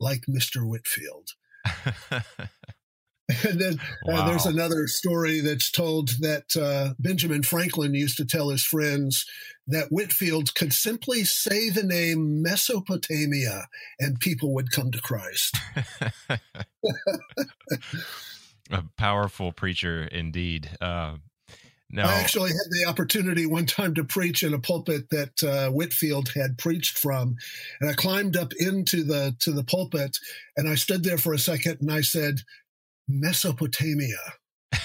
like 0.00 0.24
Mister 0.26 0.66
Whitefield. 0.66 1.30
And 3.44 3.60
then 3.60 3.80
wow. 4.04 4.14
uh, 4.14 4.28
there's 4.28 4.46
another 4.46 4.86
story 4.86 5.40
that's 5.40 5.70
told 5.70 6.10
that 6.20 6.56
uh, 6.56 6.94
Benjamin 6.98 7.42
Franklin 7.42 7.94
used 7.94 8.16
to 8.18 8.24
tell 8.24 8.50
his 8.50 8.64
friends 8.64 9.26
that 9.66 9.88
Whitefield 9.90 10.54
could 10.54 10.72
simply 10.72 11.24
say 11.24 11.70
the 11.70 11.82
name 11.82 12.42
Mesopotamia 12.42 13.68
and 14.00 14.18
people 14.18 14.54
would 14.54 14.72
come 14.72 14.90
to 14.90 15.00
Christ. 15.00 15.56
A 18.70 18.84
powerful 18.96 19.52
preacher 19.52 20.04
indeed. 20.04 20.70
Uh, 20.80 21.16
now, 21.94 22.08
I 22.08 22.14
actually 22.14 22.50
had 22.50 22.70
the 22.70 22.86
opportunity 22.86 23.44
one 23.44 23.66
time 23.66 23.92
to 23.94 24.04
preach 24.04 24.42
in 24.42 24.54
a 24.54 24.58
pulpit 24.58 25.10
that 25.10 25.42
uh, 25.42 25.68
Whitefield 25.70 26.30
had 26.30 26.56
preached 26.56 26.98
from, 26.98 27.36
and 27.80 27.90
I 27.90 27.92
climbed 27.92 28.34
up 28.34 28.54
into 28.58 29.04
the 29.04 29.36
to 29.40 29.52
the 29.52 29.62
pulpit, 29.62 30.16
and 30.56 30.70
I 30.70 30.74
stood 30.74 31.04
there 31.04 31.18
for 31.18 31.34
a 31.34 31.38
second, 31.38 31.82
and 31.82 31.92
I 31.92 32.00
said, 32.00 32.40
Mesopotamia. 33.20 34.18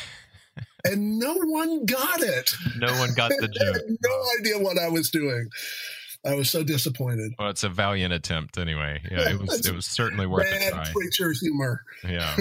and 0.86 1.20
no 1.20 1.36
one 1.36 1.86
got 1.86 2.22
it. 2.22 2.54
No 2.78 2.92
one 3.00 3.14
got 3.16 3.30
the 3.30 3.48
joke. 3.60 3.84
no 3.88 4.24
idea 4.40 4.60
what 4.60 4.78
I 4.78 4.90
was 4.90 5.10
doing. 5.10 5.50
I 6.26 6.36
was 6.36 6.50
so 6.50 6.64
disappointed. 6.64 7.34
Well, 7.38 7.50
it's 7.50 7.64
a 7.64 7.70
valiant 7.70 8.14
attempt 8.14 8.58
anyway. 8.58 9.02
Yeah, 9.10 9.30
it 9.30 9.40
was. 9.40 9.66
it 9.66 9.74
was 9.74 9.86
certainly 9.86 10.26
worth 10.26 10.50
Bad 10.50 10.74
a 10.74 10.76
try. 10.76 10.92
preacher 10.92 11.32
humor. 11.32 11.84
Yeah. 12.08 12.36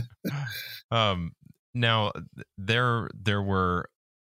um. 0.90 1.32
Now 1.74 2.12
there 2.58 3.08
there 3.18 3.42
were, 3.42 3.88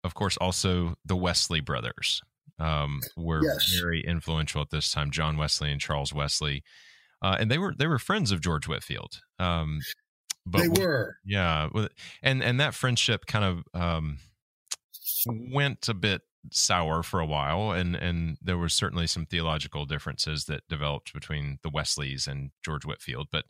of 0.05 0.14
course, 0.14 0.37
also 0.37 0.94
the 1.05 1.16
Wesley 1.16 1.61
brothers. 1.61 2.22
Um, 2.61 3.00
were 3.16 3.42
yes. 3.42 3.77
very 3.81 4.00
influential 4.07 4.62
at 4.62 4.70
this 4.70 4.92
time. 4.92 5.11
John 5.11 5.37
Wesley 5.37 5.72
and 5.72 5.81
Charles 5.81 6.14
Wesley, 6.14 6.62
uh, 7.20 7.37
and 7.40 7.50
they 7.50 7.59
were 7.59 7.74
they 7.77 7.88
were 7.88 7.98
friends 7.98 8.31
of 8.31 8.40
George 8.40 8.68
Whitefield. 8.68 9.20
Um, 9.40 9.81
but 10.46 10.62
they 10.62 10.68
were, 10.68 11.16
yeah, 11.24 11.68
and 12.22 12.42
and 12.42 12.61
that 12.61 12.74
friendship 12.74 13.26
kind 13.26 13.44
of 13.44 13.80
um, 13.80 14.18
went 15.26 15.88
a 15.88 15.94
bit 15.94 16.22
sour 16.50 17.02
for 17.02 17.20
a 17.20 17.26
while, 17.26 17.72
and 17.72 17.94
and 17.96 18.37
there 18.42 18.59
was 18.59 18.74
certainly 18.74 19.07
some 19.07 19.26
theological 19.26 19.87
differences 19.87 20.44
that 20.46 20.68
developed 20.68 21.12
between 21.12 21.59
the 21.62 21.70
Wesleys 21.70 22.26
and 22.26 22.50
George 22.64 22.85
Whitefield 22.85 23.28
But 23.33 23.44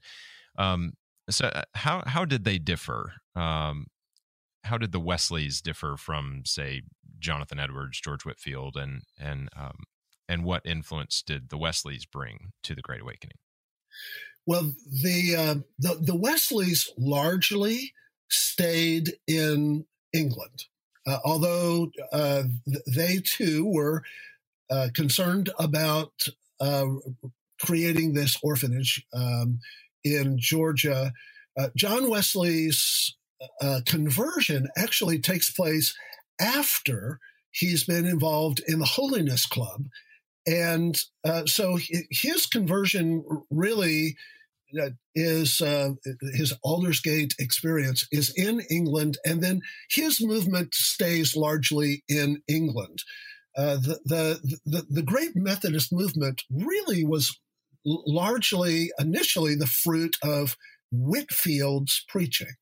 um, 0.56 0.94
so 1.30 1.46
uh, 1.46 1.62
how 1.74 2.02
how 2.06 2.24
did 2.24 2.44
they 2.44 2.58
differ? 2.58 3.14
Um, 3.34 3.86
how 4.64 4.78
did 4.78 4.92
the 4.92 5.00
Wesleys 5.00 5.60
differ 5.60 5.96
from, 5.98 6.42
say, 6.46 6.82
Jonathan 7.18 7.58
Edwards, 7.58 8.00
George 8.00 8.24
Whitefield 8.24 8.76
and 8.76 9.02
and 9.18 9.48
um, 9.56 9.84
and 10.28 10.44
what 10.44 10.62
influence 10.64 11.22
did 11.22 11.50
the 11.50 11.58
Wesleys 11.58 12.06
bring 12.06 12.52
to 12.62 12.74
the 12.74 12.82
Great 12.82 13.02
Awakening? 13.02 13.36
Well, 14.46 14.74
the, 14.86 15.36
uh, 15.36 15.54
the, 15.78 15.98
the 16.00 16.16
Wesleys 16.16 16.90
largely 16.98 17.94
stayed 18.28 19.14
in 19.26 19.86
England, 20.12 20.64
uh, 21.06 21.18
although 21.24 21.90
uh, 22.12 22.44
they 22.86 23.20
too 23.24 23.64
were 23.66 24.02
uh, 24.70 24.88
concerned 24.94 25.50
about 25.58 26.12
uh, 26.60 26.86
creating 27.60 28.14
this 28.14 28.36
orphanage 28.42 29.04
um, 29.14 29.60
in 30.04 30.38
Georgia. 30.38 31.12
Uh, 31.58 31.68
John 31.76 32.10
Wesley's 32.10 33.14
conversion 33.86 34.68
actually 34.76 35.18
takes 35.18 35.50
place 35.50 35.94
after 36.40 37.20
he's 37.50 37.84
been 37.84 38.06
involved 38.06 38.62
in 38.66 38.78
the 38.78 38.86
Holiness 38.86 39.46
Club. 39.46 39.86
And 40.46 40.98
so 41.46 41.78
his 42.10 42.46
conversion 42.46 43.24
really 43.50 44.16
is 45.14 45.60
uh, 45.60 45.90
his 46.34 46.52
Aldersgate 46.64 47.34
experience 47.38 48.06
is 48.10 48.32
in 48.36 48.60
England, 48.70 49.18
and 49.24 49.42
then 49.42 49.60
his 49.90 50.20
movement 50.20 50.74
stays 50.74 51.36
largely 51.36 52.02
in 52.08 52.42
England. 52.48 53.00
Uh, 53.56 53.76
the, 53.76 54.00
the, 54.04 54.58
the 54.66 54.86
the 54.90 55.02
great 55.02 55.36
Methodist 55.36 55.92
movement 55.92 56.42
really 56.50 57.04
was 57.04 57.38
largely 57.84 58.90
initially 58.98 59.54
the 59.54 59.66
fruit 59.66 60.16
of 60.22 60.56
Whitefield's 60.90 62.04
preaching. 62.08 62.54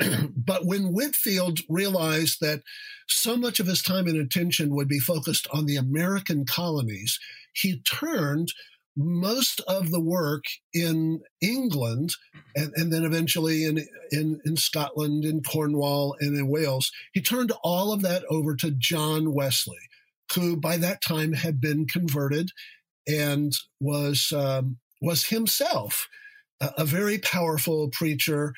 but 0.36 0.64
when 0.64 0.92
Whitefield 0.92 1.60
realized 1.68 2.38
that 2.40 2.62
so 3.08 3.36
much 3.36 3.58
of 3.58 3.66
his 3.66 3.82
time 3.82 4.06
and 4.06 4.16
attention 4.16 4.74
would 4.74 4.88
be 4.88 5.00
focused 5.00 5.46
on 5.52 5.66
the 5.66 5.76
American 5.76 6.44
colonies, 6.44 7.18
he 7.52 7.80
turned 7.80 8.52
most 8.98 9.60
of 9.68 9.92
the 9.92 10.00
work 10.00 10.42
in 10.74 11.20
England 11.40 12.14
and, 12.56 12.72
and 12.74 12.92
then 12.92 13.04
eventually 13.04 13.64
in, 13.64 13.78
in, 14.10 14.40
in 14.44 14.56
Scotland, 14.56 15.24
in 15.24 15.40
Cornwall, 15.40 16.16
and 16.18 16.36
in 16.36 16.48
Wales, 16.48 16.90
he 17.12 17.22
turned 17.22 17.52
all 17.62 17.92
of 17.92 18.02
that 18.02 18.24
over 18.28 18.56
to 18.56 18.72
John 18.72 19.32
Wesley, 19.32 19.78
who 20.34 20.56
by 20.56 20.76
that 20.78 21.00
time 21.00 21.32
had 21.32 21.60
been 21.60 21.86
converted 21.86 22.50
and 23.06 23.52
was, 23.80 24.32
um, 24.32 24.78
was 25.00 25.26
himself 25.26 26.08
a, 26.60 26.70
a, 26.78 26.84
very 26.84 27.18
powerful 27.18 27.88
preacher, 27.92 28.52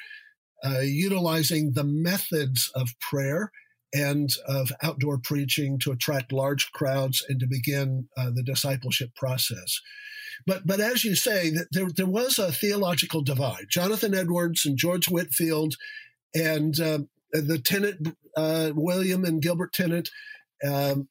uh, 0.64 0.80
utilizing 0.80 1.72
the 1.74 1.84
methods 1.84 2.70
of 2.74 2.88
prayer 2.98 3.52
and 3.92 4.30
of 4.48 4.72
outdoor 4.82 5.18
preaching 5.18 5.78
to 5.80 5.92
attract 5.92 6.32
large 6.32 6.72
crowds 6.72 7.22
and 7.28 7.40
to 7.40 7.46
begin 7.46 8.08
uh, 8.16 8.30
the 8.34 8.42
discipleship 8.42 9.10
process. 9.14 9.80
But 10.46 10.66
but 10.66 10.80
as 10.80 11.04
you 11.04 11.14
say, 11.14 11.52
there 11.72 11.88
there 11.94 12.06
was 12.06 12.38
a 12.38 12.52
theological 12.52 13.22
divide. 13.22 13.66
Jonathan 13.68 14.14
Edwards 14.14 14.64
and 14.66 14.76
George 14.76 15.08
Whitefield, 15.08 15.76
and 16.34 16.78
uh, 16.80 17.00
the 17.32 17.58
Tennent 17.58 18.14
uh, 18.36 18.70
William 18.74 19.24
and 19.24 19.42
Gilbert 19.42 19.72
Tennent, 19.72 20.10
um, 20.64 21.08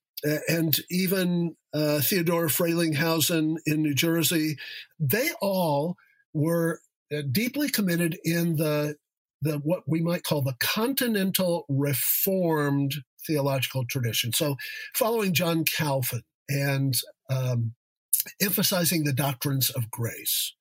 and 0.48 0.76
even 0.90 1.56
uh, 1.74 2.02
Theodore 2.02 2.48
Frelinghuysen 2.48 3.58
in 3.66 3.82
New 3.82 3.94
Jersey, 3.94 4.58
they 5.00 5.30
all 5.42 5.96
were 6.34 6.80
uh, 7.14 7.22
deeply 7.32 7.70
committed 7.70 8.18
in 8.24 8.58
the 8.58 8.96
the 9.42 9.58
what 9.60 9.84
we 9.88 10.02
might 10.02 10.24
call 10.24 10.42
the 10.42 10.56
continental 10.60 11.66
reformed 11.70 12.96
theological 13.26 13.86
tradition. 13.86 14.34
So, 14.34 14.56
following 14.96 15.34
John 15.34 15.64
Calvin 15.64 16.24
and 16.50 16.96
um, 17.30 17.74
emphasizing 18.42 19.04
the 19.04 19.14
doctrines 19.14 19.70
of 19.70 19.92
grace. 19.92 20.54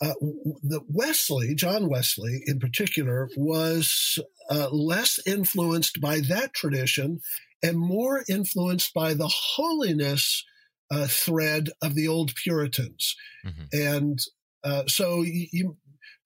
Uh, 0.00 0.14
the 0.62 0.80
Wesley, 0.88 1.54
John 1.54 1.88
Wesley 1.88 2.42
in 2.46 2.60
particular, 2.60 3.28
was 3.36 4.18
uh, 4.48 4.68
less 4.70 5.18
influenced 5.26 6.00
by 6.00 6.20
that 6.20 6.54
tradition 6.54 7.20
and 7.62 7.76
more 7.76 8.24
influenced 8.28 8.94
by 8.94 9.14
the 9.14 9.28
holiness 9.28 10.44
uh, 10.90 11.06
thread 11.08 11.70
of 11.82 11.94
the 11.94 12.06
old 12.06 12.34
Puritans. 12.36 13.16
Mm-hmm. 13.44 13.64
And 13.72 14.18
uh, 14.62 14.84
so, 14.86 15.22
you, 15.22 15.76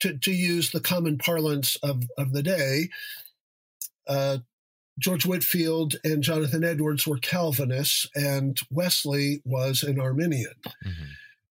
to, 0.01 0.19
to, 0.19 0.33
use 0.33 0.71
the 0.71 0.81
common 0.81 1.19
parlance 1.19 1.77
of, 1.83 2.05
of 2.19 2.33
the 2.33 2.43
day, 2.43 2.89
uh, 4.07 4.39
George 4.99 5.25
Whitefield 5.27 5.97
and 6.05 6.23
Jonathan 6.23 6.65
Edwards 6.65 7.07
were 7.07 7.19
Calvinists, 7.19 8.07
and 8.15 8.59
Wesley 8.71 9.43
was 9.45 9.83
an 9.83 9.99
Arminian. 10.01 10.55
Mm-hmm. 10.85 11.05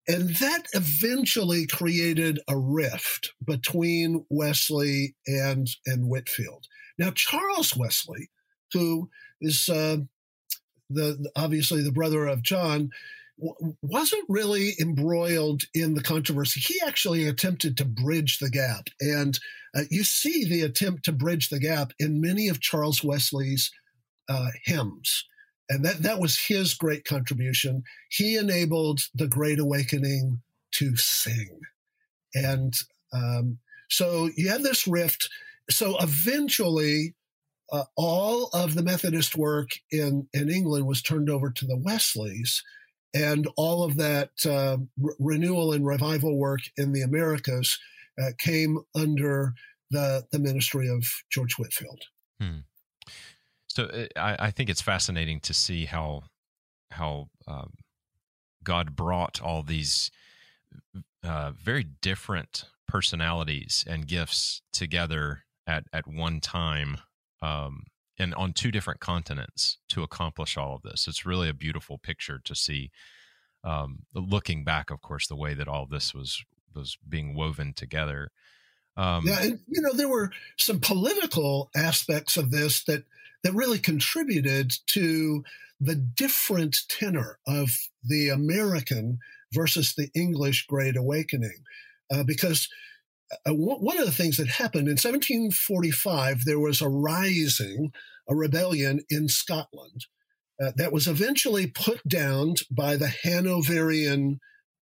And 0.09 0.29
that 0.37 0.65
eventually 0.73 1.67
created 1.67 2.41
a 2.49 2.59
rift 2.59 3.33
between 3.45 4.27
Wesley 4.29 5.15
and, 5.27 5.69
and 5.87 6.09
Whitefield. 6.09 6.67
Now, 6.99 7.13
Charles 7.13 7.77
Wesley, 7.77 8.29
who 8.73 9.09
is 9.41 9.69
uh, 9.69 9.99
the 10.91 11.31
obviously 11.37 11.83
the 11.83 11.93
brother 11.93 12.27
of 12.27 12.43
John, 12.43 12.91
wasn't 13.83 14.25
really 14.29 14.75
embroiled 14.81 15.63
in 15.75 15.95
the 15.95 16.03
controversy. 16.03 16.61
He 16.61 16.81
actually 16.87 17.27
attempted 17.27 17.77
to 17.77 17.85
bridge 17.85 18.39
the 18.39 18.51
gap. 18.51 18.89
And 19.01 19.39
uh, 19.75 19.83
you 19.91 20.05
see 20.05 20.45
the 20.45 20.63
attempt 20.63 21.05
to 21.05 21.13
bridge 21.13 21.49
the 21.49 21.59
gap 21.59 21.93
in 21.99 22.21
many 22.21 22.49
of 22.49 22.61
Charles 22.61 23.03
Wesley's 23.03 23.71
uh, 24.29 24.51
hymns. 24.65 25.25
And 25.69 25.85
that, 25.85 26.03
that 26.03 26.21
was 26.21 26.39
his 26.39 26.75
great 26.75 27.05
contribution. 27.05 27.83
He 28.11 28.37
enabled 28.37 29.01
the 29.15 29.29
Great 29.29 29.59
Awakening 29.59 30.43
to 30.73 30.97
sing. 30.97 31.61
And 32.35 32.75
um, 33.13 33.59
so 33.89 34.31
you 34.37 34.49
have 34.49 34.63
this 34.63 34.87
rift. 34.87 35.29
So 35.71 35.97
eventually, 35.99 37.15
uh, 37.73 37.85
all 37.97 38.51
of 38.53 38.75
the 38.75 38.83
Methodist 38.83 39.37
work 39.37 39.71
in, 39.91 40.29
in 40.35 40.51
England 40.51 40.87
was 40.87 41.01
turned 41.01 41.31
over 41.31 41.51
to 41.51 41.67
the 41.67 41.77
Wesleys 41.77 42.63
and 43.15 43.49
all 43.57 43.85
of 43.85 43.97
that 43.97 44.31
uh, 44.47 44.79
re- 44.99 45.15
renewal 45.19 45.73
and 45.73 45.87
revival 45.87 46.37
work 46.37 46.61
in 46.77 46.93
the 46.93 47.03
Americas 47.03 47.79
uh, 48.21 48.31
came 48.39 48.79
under 48.95 49.55
the, 49.91 50.25
the 50.33 50.39
ministry 50.39 50.89
of 50.89 51.07
George 51.31 51.55
Whitefield. 51.55 52.03
Hmm. 52.41 52.59
So 53.69 53.85
uh, 53.85 54.07
I, 54.17 54.47
I, 54.47 54.51
think 54.51 54.69
it's 54.69 54.83
fascinating 54.83 55.41
to 55.41 55.55
see 55.55 55.87
how 55.87 56.25
how 56.91 57.29
um, 57.47 57.73
God 58.63 58.95
brought 58.95 59.41
all 59.41 59.63
these 59.63 60.11
uh, 61.25 61.53
very 61.53 61.85
different 61.85 62.65
personalities 62.87 63.85
and 63.89 64.07
gifts 64.07 64.61
together 64.73 65.45
at 65.67 65.85
at 65.93 66.07
one 66.07 66.41
time 66.41 66.99
um, 67.41 67.85
and 68.23 68.35
on 68.37 68.53
two 68.53 68.71
different 68.71 69.01
continents 69.01 69.79
to 69.89 70.03
accomplish 70.03 70.57
all 70.57 70.77
of 70.77 70.83
this. 70.83 71.09
It's 71.09 71.27
really 71.27 71.49
a 71.49 71.55
beautiful 71.55 71.99
picture 71.99 72.41
to 72.45 72.55
see. 72.55 72.91
Um, 73.65 74.05
looking 74.15 74.65
back, 74.65 74.91
of 74.91 75.03
course, 75.03 75.27
the 75.27 75.37
way 75.37 75.55
that 75.55 75.69
all 75.69 75.87
this 75.87 76.15
was 76.15 76.45
was 76.75 76.97
being 77.07 77.35
woven 77.35 77.75
together. 77.75 78.31
Um, 78.97 79.27
yeah, 79.27 79.43
and 79.43 79.61
you 79.69 79.83
know 79.83 79.93
there 79.93 80.09
were 80.09 80.31
some 80.57 80.81
political 80.81 81.71
aspects 81.75 82.37
of 82.37 82.51
this 82.51 82.85
that 82.85 83.05
that 83.43 83.55
really 83.55 83.79
contributed 83.79 84.73
to 84.89 85.45
the 85.81 85.97
different 85.97 86.79
tenor 86.89 87.39
of 87.47 87.77
the 88.05 88.29
American 88.29 89.19
versus 89.53 89.95
the 89.95 90.11
English 90.15 90.67
Great 90.67 90.97
Awakening, 90.97 91.65
uh, 92.13 92.23
because 92.23 92.69
uh, 93.47 93.55
one 93.55 93.99
of 93.99 94.07
the 94.07 94.13
things 94.13 94.37
that 94.37 94.49
happened 94.49 94.89
in 94.89 94.93
1745 94.93 96.45
there 96.45 96.61
was 96.61 96.81
a 96.81 96.89
rising, 96.89 97.93
a 98.29 98.35
rebellion 98.35 99.01
in 99.11 99.29
Scotland. 99.29 100.07
Uh, 100.63 100.71
that 100.77 100.93
was 100.93 101.09
eventually 101.09 101.67
put 101.67 102.07
down 102.07 102.55
by 102.71 102.97
the 102.97 103.09
Hanoverian 103.09 104.39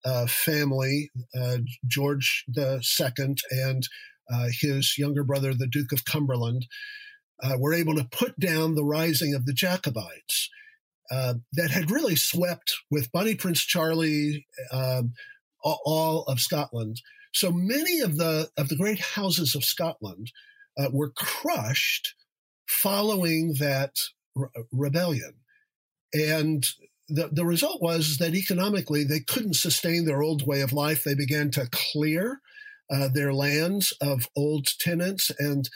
uh, 0.05 0.27
family, 0.27 1.09
uh, 1.39 1.57
George 1.87 2.45
II 2.55 2.81
and 3.49 3.87
uh, 4.31 4.47
his 4.61 4.97
younger 4.97 5.23
brother, 5.23 5.53
the 5.53 5.67
Duke 5.67 5.91
of 5.91 6.05
Cumberland, 6.05 6.65
uh, 7.41 7.55
were 7.57 7.73
able 7.73 7.95
to 7.95 8.07
put 8.11 8.37
down 8.39 8.75
the 8.75 8.85
rising 8.85 9.33
of 9.33 9.45
the 9.45 9.53
Jacobites 9.53 10.49
uh, 11.11 11.35
that 11.53 11.71
had 11.71 11.91
really 11.91 12.15
swept 12.15 12.73
with 12.91 13.11
Bonnie 13.11 13.35
Prince 13.35 13.63
Charlie 13.63 14.45
um, 14.71 15.13
all 15.63 16.23
of 16.23 16.39
Scotland. 16.39 17.01
So 17.33 17.51
many 17.51 17.99
of 17.99 18.17
the 18.17 18.49
of 18.57 18.69
the 18.69 18.75
great 18.75 18.99
houses 18.99 19.55
of 19.55 19.63
Scotland 19.63 20.31
were 20.91 21.11
crushed 21.11 22.13
following 22.67 23.55
that 23.59 23.95
re- 24.35 24.47
rebellion, 24.71 25.33
and 26.13 26.67
the, 27.09 27.29
the 27.31 27.45
result 27.45 27.81
was 27.81 28.17
that 28.17 28.35
economically 28.35 29.03
they 29.03 29.19
couldn't 29.19 29.55
sustain 29.55 30.05
their 30.05 30.21
old 30.21 30.47
way 30.47 30.61
of 30.61 30.73
life. 30.73 31.03
They 31.03 31.15
began 31.15 31.51
to 31.51 31.69
clear 31.71 32.41
uh, 32.91 33.09
their 33.13 33.33
lands 33.33 33.93
of 34.01 34.29
old 34.35 34.67
tenants, 34.79 35.31
and 35.37 35.69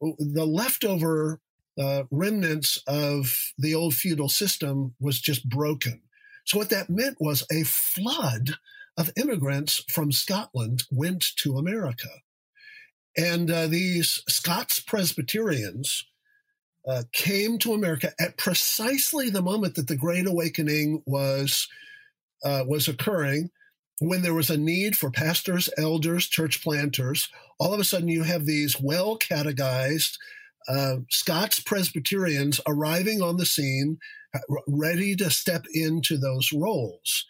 the 0.00 0.46
leftover 0.46 1.40
uh, 1.78 2.04
remnants 2.10 2.82
of 2.86 3.34
the 3.58 3.74
old 3.74 3.94
feudal 3.94 4.28
system 4.28 4.94
was 5.00 5.20
just 5.20 5.48
broken. 5.48 6.02
So 6.44 6.58
what 6.58 6.70
that 6.70 6.90
meant 6.90 7.16
was 7.20 7.44
a 7.50 7.64
flood 7.64 8.54
of 8.96 9.10
immigrants 9.16 9.82
from 9.88 10.12
Scotland 10.12 10.84
went 10.90 11.24
to 11.38 11.58
America. 11.58 12.08
And 13.16 13.50
uh, 13.50 13.66
these 13.66 14.22
Scots 14.28 14.80
Presbyterians 14.80 16.06
uh, 16.86 17.02
came 17.12 17.58
to 17.58 17.74
America 17.74 18.12
at 18.20 18.36
precisely 18.36 19.30
the 19.30 19.42
moment 19.42 19.74
that 19.74 19.88
the 19.88 19.96
Great 19.96 20.26
Awakening 20.26 21.02
was 21.06 21.68
uh, 22.44 22.64
was 22.66 22.86
occurring, 22.86 23.50
when 23.98 24.22
there 24.22 24.34
was 24.34 24.50
a 24.50 24.56
need 24.56 24.96
for 24.96 25.10
pastors, 25.10 25.68
elders, 25.78 26.26
church 26.26 26.62
planters. 26.62 27.28
All 27.58 27.72
of 27.72 27.80
a 27.80 27.84
sudden, 27.84 28.08
you 28.08 28.22
have 28.24 28.44
these 28.44 28.80
well 28.80 29.16
catechized 29.16 30.18
uh, 30.68 30.96
Scots 31.10 31.60
Presbyterians 31.60 32.60
arriving 32.66 33.22
on 33.22 33.36
the 33.36 33.46
scene, 33.46 33.98
uh, 34.34 34.40
ready 34.66 35.16
to 35.16 35.30
step 35.30 35.64
into 35.72 36.18
those 36.18 36.52
roles. 36.52 37.24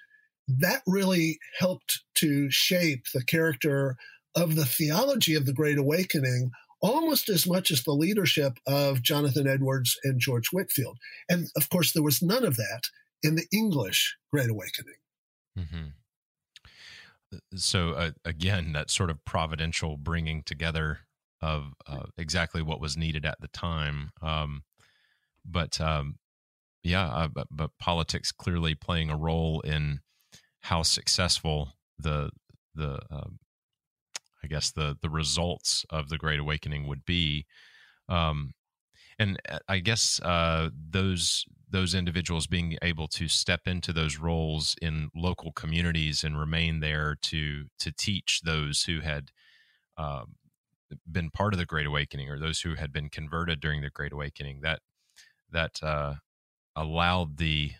That 0.48 0.82
really 0.86 1.38
helped 1.58 2.02
to 2.16 2.50
shape 2.50 3.06
the 3.12 3.24
character 3.24 3.96
of 4.34 4.54
the 4.54 4.66
theology 4.66 5.34
of 5.34 5.46
the 5.46 5.52
Great 5.52 5.78
Awakening 5.78 6.50
almost 6.80 7.28
as 7.28 7.46
much 7.46 7.70
as 7.70 7.82
the 7.82 7.92
leadership 7.92 8.58
of 8.66 9.02
Jonathan 9.02 9.46
Edwards 9.46 9.98
and 10.04 10.20
George 10.20 10.48
Whitefield. 10.48 10.98
And 11.28 11.48
of 11.56 11.68
course, 11.68 11.92
there 11.92 12.02
was 12.02 12.22
none 12.22 12.44
of 12.44 12.56
that 12.56 12.82
in 13.22 13.34
the 13.34 13.46
English 13.52 14.16
Great 14.32 14.50
Awakening. 14.50 14.94
Mm-hmm. 15.58 17.38
So, 17.54 17.90
uh, 17.90 18.10
again, 18.24 18.72
that 18.72 18.90
sort 18.90 19.10
of 19.10 19.24
providential 19.24 19.96
bringing 19.96 20.42
together 20.42 21.00
of 21.42 21.72
uh, 21.86 22.06
exactly 22.16 22.62
what 22.62 22.80
was 22.80 22.96
needed 22.96 23.26
at 23.26 23.40
the 23.40 23.48
time. 23.48 24.10
Um, 24.22 24.62
but 25.44 25.80
um, 25.80 26.16
yeah, 26.82 27.08
uh, 27.08 27.28
but, 27.28 27.48
but, 27.50 27.70
politics 27.78 28.32
clearly 28.32 28.74
playing 28.74 29.10
a 29.10 29.16
role 29.16 29.60
in 29.60 30.00
how 30.60 30.82
successful 30.82 31.74
the 31.98 32.30
the 32.74 33.00
um, 33.10 33.38
I 34.46 34.48
guess 34.48 34.70
the 34.70 34.96
the 35.02 35.10
results 35.10 35.84
of 35.90 36.08
the 36.08 36.18
Great 36.18 36.38
Awakening 36.38 36.86
would 36.86 37.04
be. 37.04 37.46
Um, 38.08 38.52
and 39.18 39.40
uh, 39.48 39.58
I 39.68 39.80
guess 39.80 40.20
uh, 40.22 40.70
those 40.90 41.44
those 41.68 41.96
individuals 41.96 42.46
being 42.46 42.78
able 42.80 43.08
to 43.08 43.26
step 43.26 43.62
into 43.66 43.92
those 43.92 44.18
roles 44.18 44.76
in 44.80 45.10
local 45.16 45.50
communities 45.50 46.22
and 46.22 46.38
remain 46.38 46.78
there 46.78 47.16
to 47.22 47.64
to 47.80 47.90
teach 47.90 48.42
those 48.44 48.84
who 48.84 49.00
had 49.00 49.32
um, 49.98 50.36
been 51.10 51.30
part 51.30 51.52
of 51.52 51.58
the 51.58 51.66
Great 51.66 51.86
Awakening 51.86 52.30
or 52.30 52.38
those 52.38 52.60
who 52.60 52.76
had 52.76 52.92
been 52.92 53.08
converted 53.08 53.60
during 53.60 53.82
the 53.82 53.90
Great 53.90 54.12
Awakening 54.12 54.60
that 54.60 54.78
that 55.50 55.82
uh, 55.82 56.14
allowed 56.76 57.38
the 57.38 57.72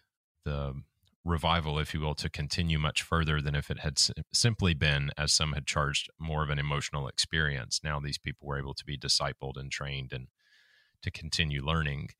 the 0.45 0.75
revival, 1.27 1.79
if 1.79 1.93
you 1.93 2.01
will, 2.01 2.15
to 2.15 2.31
continue 2.31 2.79
much 2.79 3.03
further 3.03 3.43
than 3.43 3.55
if 3.55 3.71
it 3.71 3.81
had 3.81 3.99
simply 4.33 4.75
been, 4.75 5.11
as 5.19 5.33
some 5.33 5.53
had 5.53 5.67
charged, 5.67 6.09
more 6.19 6.43
of 6.43 6.51
an 6.51 6.59
emotional 6.59 7.09
experience. 7.09 7.81
Now 7.83 8.01
these 8.01 8.19
people 8.19 8.47
were 8.47 8.59
able 8.59 8.75
to 8.75 8.85
be 8.85 8.97
discipled 8.97 9.57
and 9.57 9.71
trained 9.71 10.13
and 10.13 10.29
to 11.03 11.11
continue 11.11 11.65
learning. 11.65 12.11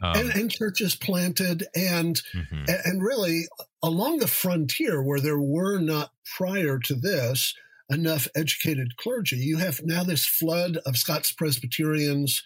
Um, 0.00 0.16
and, 0.16 0.30
and, 0.30 0.50
churches 0.50 0.94
planted 0.94 1.66
and 1.74 2.22
mm-hmm. 2.32 2.64
and 2.68 3.02
really 3.02 3.46
along 3.82 4.18
the 4.18 4.28
frontier 4.28 5.02
where 5.02 5.20
there 5.20 5.40
were 5.40 5.80
not 5.80 6.10
prior 6.36 6.78
to 6.78 6.94
this 6.94 7.52
enough 7.90 8.28
educated 8.36 8.96
clergy 8.96 9.38
you 9.38 9.56
have 9.56 9.80
now 9.82 10.04
this 10.04 10.24
flood 10.24 10.76
of 10.86 10.96
scots 10.96 11.32
presbyterians 11.32 12.44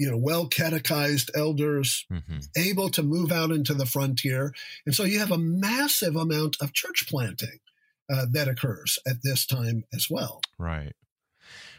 you 0.00 0.10
know, 0.10 0.16
well 0.16 0.48
catechized 0.48 1.30
elders 1.34 2.06
mm-hmm. 2.10 2.38
able 2.56 2.88
to 2.88 3.02
move 3.02 3.30
out 3.30 3.50
into 3.50 3.74
the 3.74 3.84
frontier. 3.84 4.54
And 4.86 4.94
so 4.94 5.04
you 5.04 5.18
have 5.18 5.30
a 5.30 5.36
massive 5.36 6.16
amount 6.16 6.56
of 6.62 6.72
church 6.72 7.04
planting 7.06 7.58
uh, 8.10 8.24
that 8.32 8.48
occurs 8.48 8.98
at 9.06 9.22
this 9.22 9.44
time 9.44 9.84
as 9.92 10.08
well. 10.08 10.40
Right. 10.58 10.94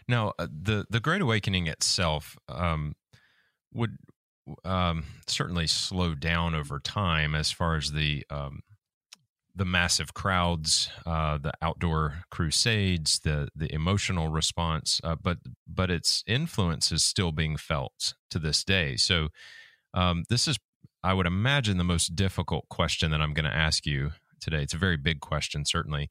Now, 0.08 0.34
uh, 0.38 0.46
the 0.52 0.86
the 0.88 1.00
Great 1.00 1.22
Awakening 1.22 1.66
itself 1.66 2.38
um, 2.48 2.96
would 3.74 3.98
um, 4.64 5.06
certainly 5.26 5.66
slow 5.66 6.14
down 6.14 6.54
over 6.54 6.80
time 6.80 7.34
as 7.34 7.52
far 7.52 7.76
as 7.76 7.92
the 7.92 8.24
um, 8.30 8.60
the 9.56 9.66
massive 9.66 10.14
crowds, 10.14 10.90
uh, 11.06 11.38
the 11.38 11.52
outdoor 11.62 12.24
crusades, 12.32 13.20
the 13.20 13.50
the 13.56 13.74
emotional 13.74 14.30
response, 14.30 15.02
uh, 15.04 15.16
but 15.22 15.40
but 15.68 15.92
its 15.92 16.24
influence 16.28 16.92
is 16.92 17.04
still 17.04 17.32
being 17.32 17.58
felt 17.58 18.14
to 18.30 18.40
this 18.40 18.64
day. 18.64 18.96
So 18.96 19.30
um, 19.94 20.24
this 20.30 20.48
is, 20.48 20.58
I 21.04 21.14
would 21.14 21.28
imagine, 21.28 21.78
the 21.78 21.84
most 21.84 22.16
difficult 22.16 22.70
question 22.70 23.12
that 23.12 23.22
I'm 23.22 23.34
going 23.34 23.50
to 23.50 23.56
ask 23.56 23.86
you 23.86 24.12
today. 24.40 24.62
It's 24.64 24.74
a 24.74 24.78
very 24.78 24.98
big 24.98 25.20
question, 25.20 25.66
certainly. 25.66 26.10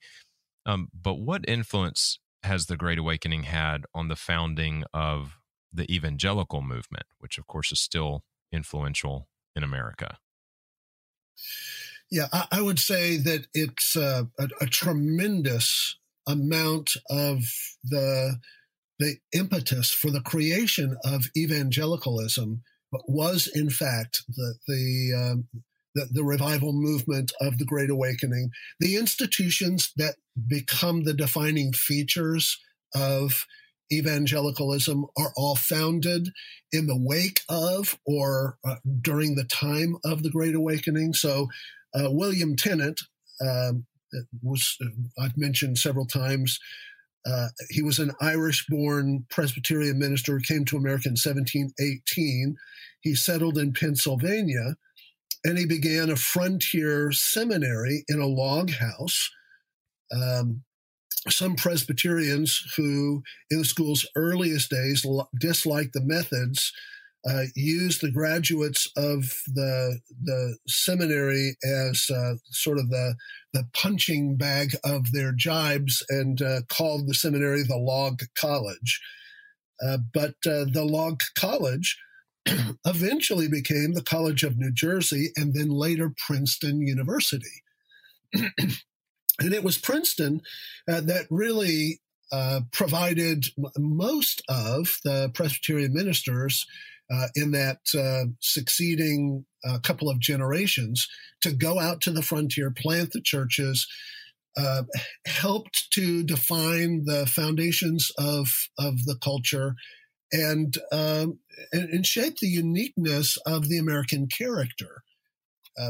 Um, 0.67 0.89
but 0.93 1.15
what 1.15 1.49
influence 1.49 2.19
has 2.43 2.67
the 2.67 2.77
Great 2.77 2.99
Awakening 2.99 3.45
had 3.45 3.85
on 3.95 4.09
the 4.09 4.17
founding 4.17 4.85
of 4.93 5.39
the 5.73 5.91
evangelical 5.93 6.61
movement, 6.61 7.07
which 7.19 7.39
of 7.39 7.47
course 7.47 7.73
is 7.73 7.81
still 7.81 8.23
influential 8.53 9.29
in 9.57 9.63
America? 9.63 10.19
Yeah, 12.11 12.27
I, 12.33 12.47
I 12.53 12.63
would 12.63 12.79
say 12.79 13.17
that 13.19 13.47
it's 13.55 13.97
a, 13.97 14.29
a, 14.39 14.49
a 14.63 14.67
tremendous 14.67 15.97
amount 16.27 16.93
of 17.09 17.43
the 17.85 18.39
the 18.99 19.17
impetus 19.33 19.91
for 19.91 20.11
the 20.11 20.21
creation 20.21 20.97
of 21.05 21.31
evangelicalism 21.35 22.63
was, 23.09 23.47
in 23.47 23.71
fact, 23.71 24.23
the 24.29 24.55
the, 24.69 25.13
um, 25.17 25.49
the, 25.95 26.07
the 26.13 26.25
revival 26.25 26.73
movement 26.73 27.33
of 27.41 27.59
the 27.59 27.65
Great 27.65 27.91
Awakening. 27.91 28.51
The 28.79 28.97
institutions 28.97 29.93
that 29.97 30.17
become 30.47 31.05
the 31.05 31.15
defining 31.15 31.73
features 31.73 32.59
of 32.95 33.47
evangelicalism 33.93 35.07
are 35.17 35.33
all 35.37 35.57
founded 35.57 36.29
in 36.73 36.87
the 36.87 36.99
wake 36.99 37.41
of 37.49 37.99
or 38.05 38.59
uh, 38.65 38.77
during 39.01 39.35
the 39.35 39.45
time 39.45 39.97
of 40.05 40.23
the 40.23 40.31
Great 40.31 40.55
Awakening. 40.55 41.15
So 41.15 41.49
uh, 41.95 42.11
William 42.11 42.57
Tennent 42.57 43.01
um, 43.41 43.87
was 44.43 44.77
uh, 44.83 45.23
I've 45.25 45.37
mentioned 45.37 45.79
several 45.79 46.07
times 46.07 46.59
Uh, 47.27 47.49
he 47.69 47.83
was 47.83 47.99
an 47.99 48.13
Irish 48.21 48.67
born 48.69 49.27
Presbyterian 49.31 49.99
minister 49.99 50.33
who 50.33 50.41
came 50.41 50.65
to 50.67 50.77
America 50.77 51.09
in 51.09 51.13
1718. 51.13 52.57
He 53.01 53.15
settled 53.15 53.59
in 53.59 53.73
Pennsylvania 53.73 54.77
and 55.45 55.59
he 55.59 55.67
began 55.67 56.11
a 56.11 56.17
frontier 56.17 57.13
seminary 57.13 58.05
in 58.09 58.21
a 58.21 58.27
log 58.27 58.71
house. 58.71 59.31
Um, 60.13 60.63
some 61.29 61.57
Presbyterians 61.57 62.75
who, 62.77 63.23
in 63.51 63.59
the 63.59 63.65
school's 63.65 64.07
earliest 64.17 64.71
days, 64.71 65.05
disliked 65.39 65.93
the 65.93 66.01
methods, 66.03 66.73
uh, 67.29 67.45
used 67.55 68.01
the 68.01 68.11
graduates 68.11 68.91
of 68.97 69.25
the 69.47 69.99
the 70.23 70.57
seminary 70.67 71.57
as 71.65 72.09
uh, 72.11 72.35
sort 72.51 72.79
of 72.79 72.89
the 72.89 73.15
the 73.53 73.65
punching 73.75 74.37
bag 74.37 74.71
of 74.85 75.13
their 75.13 75.33
jibes, 75.33 76.05
and 76.09 76.41
uh, 76.41 76.61
called 76.69 77.07
the 77.07 77.15
seminary 77.15 77.63
the 77.63 77.77
Log 77.77 78.23
College. 78.35 79.01
Uh, 79.85 79.99
but 80.15 80.35
uh, 80.47 80.65
the 80.73 80.85
Log 80.85 81.21
College 81.35 81.99
eventually 82.87 83.49
became 83.49 83.93
the 83.93 84.03
College 84.03 84.43
of 84.43 84.57
New 84.57 84.73
Jersey, 84.73 85.31
and 85.37 85.55
then 85.55 85.69
later 85.69 86.15
Princeton 86.27 86.81
University. 86.83 87.63
And 89.43 89.55
it 89.55 89.65
was 89.65 89.79
Princeton 89.79 90.43
uh, 90.87 91.01
that 91.01 91.25
really 91.31 92.03
provided 92.73 93.47
most 93.79 94.43
of 94.51 94.99
the 95.03 95.31
Presbyterian 95.33 95.95
ministers 95.95 96.67
uh, 97.13 97.27
in 97.35 97.51
that 97.53 97.79
uh, 97.99 98.31
succeeding 98.41 99.45
uh, 99.65 99.79
couple 99.83 100.09
of 100.09 100.21
generations 100.21 101.09
to 101.41 101.53
go 101.53 101.79
out 101.79 102.01
to 102.01 102.11
the 102.11 102.23
frontier, 102.23 102.71
plant 102.71 103.13
the 103.13 103.21
churches, 103.21 103.87
uh, 104.57 104.83
helped 105.27 105.91
to 105.93 106.23
define 106.23 107.05
the 107.05 107.27
foundations 107.27 108.11
of 108.19 108.49
of 108.79 109.05
the 109.05 109.17
culture, 109.23 109.75
and, 110.33 110.79
um, 110.93 111.39
and, 111.73 111.89
and 111.91 112.07
shape 112.07 112.37
the 112.39 112.49
uniqueness 112.49 113.37
of 113.47 113.69
the 113.69 113.79
American 113.79 114.27
character. 114.27 115.03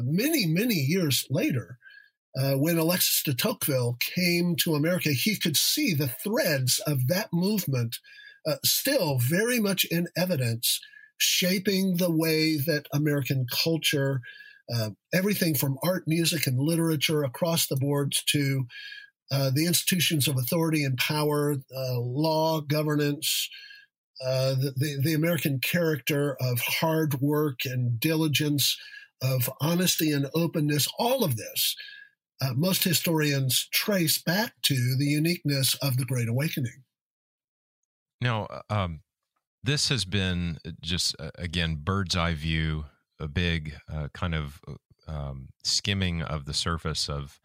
many 0.05 0.47
many 0.47 0.75
years 0.75 1.27
later, 1.31 1.79
uh, 2.39 2.55
when 2.55 2.79
Alexis 2.79 3.23
de 3.25 3.35
Tocqueville 3.35 3.97
came 4.01 4.55
to 4.57 4.75
America, 4.75 5.11
he 5.11 5.37
could 5.37 5.57
see 5.57 5.95
the 5.95 6.09
threads 6.09 6.81
of 6.87 7.09
that 7.09 7.29
movement 7.33 7.97
uh, 8.47 8.57
still 8.65 9.19
very 9.19 9.59
much 9.59 9.85
in 9.85 10.07
evidence, 10.17 10.81
shaping 11.21 11.97
the 11.97 12.11
way 12.11 12.57
that 12.57 12.87
American 12.93 13.47
culture, 13.53 14.21
uh, 14.75 14.91
everything 15.13 15.55
from 15.55 15.79
art, 15.83 16.05
music, 16.07 16.47
and 16.47 16.59
literature 16.59 17.23
across 17.23 17.67
the 17.67 17.77
boards 17.77 18.23
to 18.25 18.67
uh, 19.31 19.51
the 19.55 19.67
institutions 19.67 20.27
of 20.27 20.37
authority 20.37 20.85
and 20.85 20.99
power, 20.99 21.55
uh, 21.55 22.01
law, 22.01 22.61
governance, 22.61 23.49
uh, 24.25 24.55
the, 24.55 24.73
the, 24.77 25.01
the 25.03 25.15
American 25.15 25.61
character 25.61 26.37
of 26.41 26.61
hard 26.61 27.21
work 27.21 27.61
and 27.65 28.01
diligence, 28.01 28.77
of 29.23 29.51
honesty 29.61 30.13
and 30.13 30.29
openness, 30.35 30.89
all 30.99 31.25
of 31.25 31.37
this 31.37 31.77
uh, 32.41 32.55
most 32.55 32.85
historians 32.85 33.69
trace 33.73 34.19
back 34.19 34.55
to 34.63 34.97
the 34.99 35.07
uniqueness 35.07 35.75
of 35.83 35.97
the 35.97 36.05
Great 36.05 36.29
Awakening. 36.29 36.85
Now, 38.21 38.47
uh, 38.47 38.63
um, 38.71 39.01
this 39.63 39.89
has 39.89 40.05
been 40.05 40.59
just, 40.81 41.15
uh, 41.19 41.31
again, 41.37 41.79
bird's 41.83 42.17
eye 42.17 42.35
view, 42.35 42.85
a 43.19 43.29
big 43.29 43.75
uh, 43.93 44.09
kind 44.15 44.35
of 44.35 44.61
uh, 44.67 44.75
um, 45.11 45.49
skimming 45.65 46.23
of 46.23 46.45
the 46.45 46.55
surface 46.55 47.09
of 47.09 47.39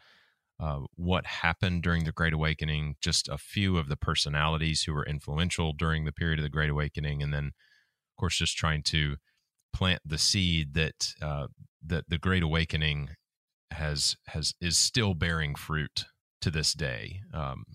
uh, 0.60 0.80
what 0.96 1.26
happened 1.26 1.84
during 1.84 2.06
the 2.06 2.12
Great 2.12 2.34
Awakening, 2.34 2.96
just 3.02 3.28
a 3.28 3.38
few 3.38 3.78
of 3.78 3.90
the 3.90 3.98
personalities 3.98 4.84
who 4.84 4.94
were 4.94 5.06
influential 5.06 5.74
during 5.74 6.06
the 6.06 6.14
period 6.14 6.40
of 6.40 6.44
the 6.44 6.50
Great 6.50 6.70
Awakening, 6.70 7.22
and 7.22 7.34
then, 7.34 7.48
of 7.48 8.16
course, 8.18 8.38
just 8.38 8.56
trying 8.56 8.82
to 8.84 9.18
plant 9.74 10.02
the 10.06 10.18
seed 10.18 10.74
that 10.74 11.14
that 11.88 12.06
the 12.08 12.18
Great 12.18 12.42
Awakening 12.42 13.10
has 13.72 14.16
has 14.28 14.54
is 14.62 14.78
still 14.78 15.14
bearing 15.14 15.56
fruit 15.56 16.06
to 16.42 16.50
this 16.50 16.74
day, 16.74 17.20
um, 17.34 17.66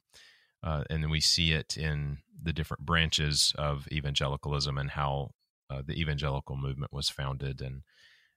uh, 0.63 0.85
and 0.91 1.03
then 1.03 1.11
we 1.11 1.21
see 1.21 1.53
it 1.53 1.77
in 1.77 2.19
the 2.43 2.53
different 2.53 2.85
branches 2.85 3.53
of 3.59 3.89
evangelicalism 3.93 4.79
and 4.79 4.91
how 4.91 5.31
uh, 5.71 5.83
the 5.87 6.01
evangelical 6.01 6.57
movement 6.57 6.93
was 6.93 7.09
founded 7.09 7.61
and 7.61 7.83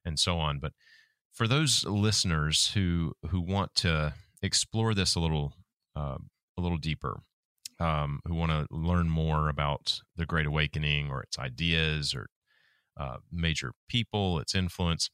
and 0.05 0.19
so 0.19 0.37
on. 0.37 0.59
But 0.59 0.73
for 1.33 1.47
those 1.47 1.85
listeners 1.85 2.71
who 2.73 3.13
who 3.29 3.41
want 3.41 3.75
to 3.75 4.13
explore 4.41 4.93
this 4.93 5.15
a 5.15 5.19
little 5.19 5.53
uh, 5.95 6.17
a 6.57 6.61
little 6.61 6.77
deeper, 6.77 7.21
um, 7.79 8.19
who 8.25 8.35
want 8.35 8.51
to 8.51 8.67
learn 8.69 9.09
more 9.09 9.49
about 9.49 10.01
the 10.15 10.25
Great 10.25 10.45
Awakening 10.45 11.09
or 11.09 11.21
its 11.21 11.39
ideas 11.39 12.13
or 12.13 12.27
uh, 12.99 13.17
major 13.31 13.73
people, 13.89 14.39
its 14.39 14.53
influence, 14.53 15.09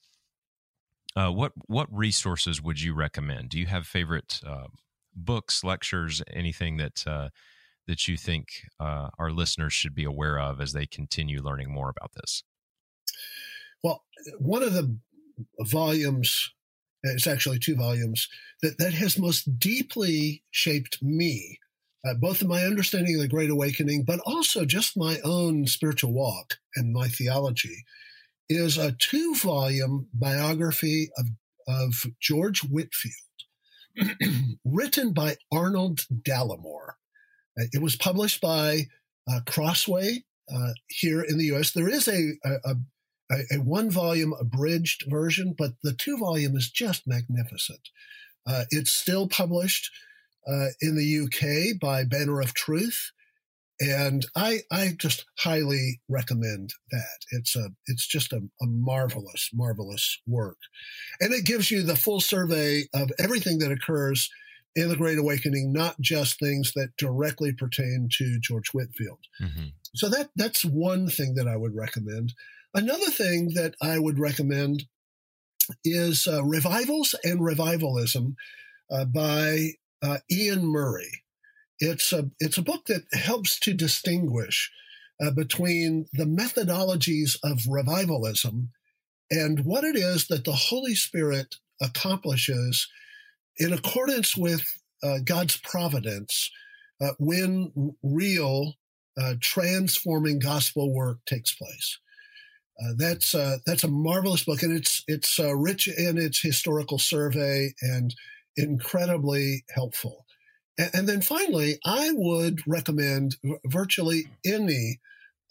uh, 1.16 1.32
what 1.32 1.54
what 1.68 1.88
resources 1.92 2.62
would 2.62 2.82
you 2.82 2.94
recommend? 2.94 3.50
Do 3.50 3.60
you 3.60 3.66
have 3.68 3.88
favorite 3.88 4.42
uh, 4.46 4.68
books, 5.16 5.64
lectures, 5.64 6.22
anything 6.34 6.78
that 6.78 7.06
uh, 7.08 7.30
that 7.88 8.08
you 8.08 8.18
think 8.18 8.48
uh, 8.80 9.10
our 9.18 9.32
listeners 9.32 9.74
should 9.74 9.96
be 9.96 10.04
aware 10.04 10.40
of 10.40 10.62
as 10.62 10.74
they 10.74 10.86
continue 10.86 11.42
learning 11.42 11.72
more 11.72 11.90
about 11.90 12.12
this? 12.14 12.44
Well, 13.84 14.04
one 14.38 14.62
of 14.62 14.74
the 14.74 14.98
volumes, 15.62 16.52
it's 17.04 17.28
actually 17.28 17.60
two 17.60 17.76
volumes, 17.76 18.28
that, 18.62 18.78
that 18.78 18.94
has 18.94 19.18
most 19.18 19.60
deeply 19.60 20.44
shaped 20.52 21.02
me, 21.02 21.58
uh, 22.06 22.14
both 22.14 22.42
in 22.42 22.48
my 22.48 22.62
understanding 22.64 23.16
of 23.16 23.22
the 23.22 23.28
Great 23.28 23.50
Awakening, 23.50 24.04
but 24.04 24.20
also 24.26 24.66
just 24.66 24.98
my 24.98 25.18
own 25.24 25.66
spiritual 25.66 26.14
walk 26.14 26.58
and 26.76 26.94
my 26.94 27.08
theology, 27.08 27.86
is 28.50 28.78
a 28.78 28.92
two 28.92 29.34
volume 29.36 30.08
biography 30.14 31.10
of, 31.18 31.28
of 31.68 31.94
George 32.20 32.62
Whitefield, 32.62 33.14
written 34.66 35.14
by 35.14 35.38
Arnold 35.52 36.06
Dallimore. 36.12 36.94
Uh, 37.60 37.66
it 37.72 37.82
was 37.82 37.96
published 37.96 38.42
by 38.42 38.88
uh, 39.30 39.42
Crossway 39.46 40.24
uh, 40.54 40.72
here 40.88 41.22
in 41.22 41.38
the 41.38 41.54
US. 41.56 41.72
There 41.72 41.90
is 41.90 42.08
a, 42.08 42.34
a, 42.44 42.76
a, 43.32 43.36
a 43.52 43.58
one 43.58 43.90
volume 43.90 44.34
abridged 44.40 45.06
version, 45.08 45.54
but 45.58 45.72
the 45.84 45.94
two 45.94 46.18
volume 46.18 46.56
is 46.56 46.70
just 46.70 47.08
magnificent. 47.08 47.90
Uh, 48.48 48.64
it's 48.72 48.92
still 48.92 49.28
published 49.28 49.92
uh, 50.48 50.68
in 50.82 50.96
the 50.96 51.26
UK 51.26 51.80
by 51.80 52.04
Banner 52.04 52.42
of 52.42 52.54
Truth. 52.54 53.12
And 53.80 54.26
I, 54.36 54.60
I 54.72 54.94
just 54.98 55.26
highly 55.40 56.02
recommend 56.10 56.74
that. 56.92 57.20
It's 57.32 57.56
a, 57.56 57.70
it's 57.86 58.06
just 58.06 58.34
a, 58.34 58.42
a 58.62 58.66
marvelous, 58.66 59.50
marvelous 59.54 60.20
work. 60.28 60.58
And 61.22 61.34
it 61.34 61.46
gives 61.46 61.72
you 61.72 61.84
the 61.84 61.96
full 61.96 62.20
survey 62.20 62.84
of 62.94 63.12
everything 63.20 63.60
that 63.60 63.72
occurs 63.72 64.30
in 64.76 64.90
the 64.90 64.98
Great 64.98 65.18
Awakening, 65.18 65.72
not 65.72 66.00
just 66.02 66.40
things 66.40 66.74
that 66.76 66.96
directly 66.98 67.54
pertain 67.54 68.10
to 68.18 68.40
George 68.42 68.70
Whitefield. 68.74 69.20
Mm-hmm. 69.42 69.68
So 69.96 70.10
that, 70.10 70.30
that's 70.36 70.64
one 70.66 71.08
thing 71.08 71.36
that 71.36 71.48
I 71.48 71.56
would 71.56 71.76
recommend. 71.76 72.34
Another 72.74 73.10
thing 73.10 73.52
that 73.56 73.76
I 73.82 73.98
would 73.98 74.20
recommend 74.20 74.84
is 75.84 76.28
uh, 76.28 76.44
Revivals 76.44 77.16
and 77.24 77.40
Revivalism 77.40 78.36
uh, 78.92 79.06
by 79.06 79.70
uh, 80.04 80.18
Iain 80.32 80.66
Murray. 80.66 81.24
It's 81.80 82.12
a 82.12 82.30
it's 82.40 82.58
a 82.58 82.64
book 82.64 82.86
that 82.88 83.04
helps 83.14 83.60
to 83.62 83.74
distinguish 83.74 84.72
uh, 85.22 85.32
between 85.32 86.08
the 86.14 86.26
methodologies 86.26 87.38
of 87.44 87.60
revivalism 87.68 88.72
and 89.32 89.62
what 89.66 89.84
it 89.84 89.96
is 89.96 90.28
that 90.28 90.46
the 90.46 90.54
Holy 90.54 90.96
Spirit 90.96 91.56
accomplishes 91.82 92.88
in 93.58 93.74
accordance 93.74 94.36
with 94.36 94.66
uh, 95.04 95.20
God's 95.24 95.58
providence 95.58 96.52
uh, 97.02 97.12
when 97.20 97.72
real 98.04 98.74
uh, 99.20 99.36
transforming 99.42 100.40
gospel 100.40 100.94
work 100.94 101.20
takes 101.26 101.54
place. 101.54 102.00
Uh, 102.82 102.94
that's 102.98 103.36
uh, 103.36 103.58
that's 103.66 103.84
a 103.84 103.90
marvelous 103.90 104.44
book, 104.46 104.64
and 104.64 104.76
it's 104.76 105.04
it's 105.08 105.38
rich 105.40 105.88
in 105.88 106.18
its 106.18 106.42
historical 106.42 106.98
survey 106.98 107.74
and 107.82 108.16
incredibly 108.56 109.66
helpful. 109.70 110.26
And, 110.80 110.90
and 110.94 111.10
then 111.10 111.22
finally, 111.22 111.78
I 111.86 112.12
would 112.14 112.62
recommend 112.66 113.36
virtually 113.66 114.30
any 114.44 115.00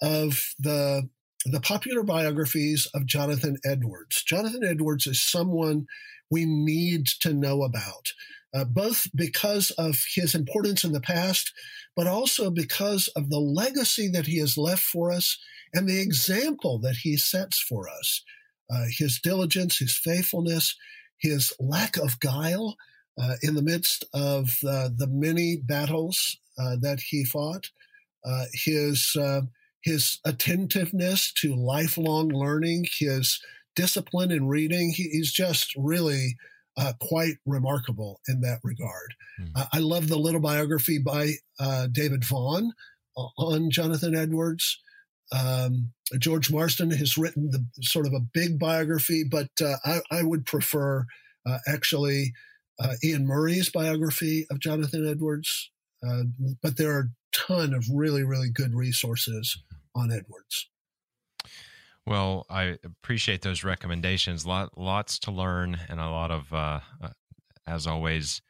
of 0.02 0.54
the 0.58 1.08
the 1.44 1.60
popular 1.60 2.02
biographies 2.02 2.88
of 2.94 3.06
Jonathan 3.06 3.58
Edwards. 3.64 4.24
Jonathan 4.24 4.64
Edwards 4.64 5.06
is 5.06 5.22
someone 5.22 5.86
we 6.30 6.44
need 6.44 7.06
to 7.20 7.32
know 7.32 7.62
about, 7.62 8.12
uh, 8.52 8.64
both 8.64 9.06
because 9.14 9.70
of 9.72 9.96
his 10.14 10.34
importance 10.34 10.82
in 10.82 10.92
the 10.92 11.00
past, 11.00 11.52
but 11.94 12.08
also 12.08 12.50
because 12.50 13.08
of 13.16 13.30
the 13.30 13.38
legacy 13.38 14.08
that 14.08 14.26
he 14.26 14.38
has 14.38 14.58
left 14.58 14.82
for 14.82 15.12
us 15.12 15.38
and 15.72 15.88
the 15.88 16.00
example 16.00 16.78
that 16.80 16.96
he 16.96 17.16
sets 17.16 17.60
for 17.60 17.88
us. 17.88 18.22
Uh, 18.70 18.84
his 18.98 19.20
diligence, 19.22 19.78
his 19.78 19.96
faithfulness, 19.96 20.76
his 21.18 21.52
lack 21.58 21.96
of 21.96 22.20
guile, 22.20 22.76
uh, 23.20 23.34
in 23.42 23.54
the 23.54 23.62
midst 23.62 24.04
of 24.14 24.58
uh, 24.66 24.88
the 24.96 25.08
many 25.08 25.56
battles 25.56 26.38
uh, 26.58 26.76
that 26.80 27.00
he 27.00 27.24
fought, 27.24 27.70
uh, 28.24 28.44
his 28.52 29.16
uh, 29.18 29.42
his 29.82 30.18
attentiveness 30.24 31.32
to 31.32 31.54
lifelong 31.54 32.28
learning, 32.28 32.86
his 32.98 33.40
discipline 33.76 34.30
in 34.30 34.48
reading. 34.48 34.90
He, 34.90 35.04
he's 35.04 35.32
just 35.32 35.72
really 35.76 36.36
uh, 36.76 36.92
quite 37.00 37.36
remarkable 37.46 38.20
in 38.28 38.40
that 38.42 38.58
regard. 38.62 39.14
Mm. 39.40 39.68
I 39.72 39.78
love 39.78 40.08
the 40.08 40.18
little 40.18 40.40
biography 40.40 40.98
by 40.98 41.34
David 41.92 42.24
Vaughan 42.24 42.72
on 43.36 43.70
Jonathan 43.70 44.14
Edwards. 44.14 44.78
Um, 45.32 45.92
George 46.18 46.50
Marsden 46.50 46.90
has 46.90 47.18
written 47.18 47.50
the 47.50 47.64
sort 47.82 48.06
of 48.06 48.14
a 48.14 48.20
big 48.20 48.58
biography, 48.58 49.24
but 49.24 49.50
uh, 49.62 49.76
I, 49.84 50.00
I, 50.10 50.22
would 50.22 50.46
prefer 50.46 51.04
uh, 51.46 51.58
actually 51.66 52.32
uh, 52.78 52.94
Iain 53.04 53.26
Murray's 53.26 53.70
biography 53.70 54.46
of 54.50 54.60
Jonathan 54.60 55.08
Edwards. 55.08 55.70
Uh, 56.06 56.24
but 56.62 56.76
there 56.76 56.92
are 56.92 57.00
a 57.00 57.36
ton 57.36 57.74
of 57.74 57.86
really, 57.92 58.22
really 58.22 58.50
good 58.50 58.74
resources 58.74 59.62
on 59.94 60.12
Edwards. 60.12 60.68
Well, 62.06 62.46
I 62.48 62.78
appreciate 62.84 63.42
those 63.42 63.64
recommendations. 63.64 64.46
Lot, 64.46 64.78
lots 64.78 65.18
to 65.20 65.30
learn, 65.30 65.78
and 65.88 66.00
a 66.00 66.08
lot 66.08 66.30
of, 66.30 66.52
uh, 66.52 66.80
uh, 67.02 67.10
as 67.66 67.86
always, 67.86 68.40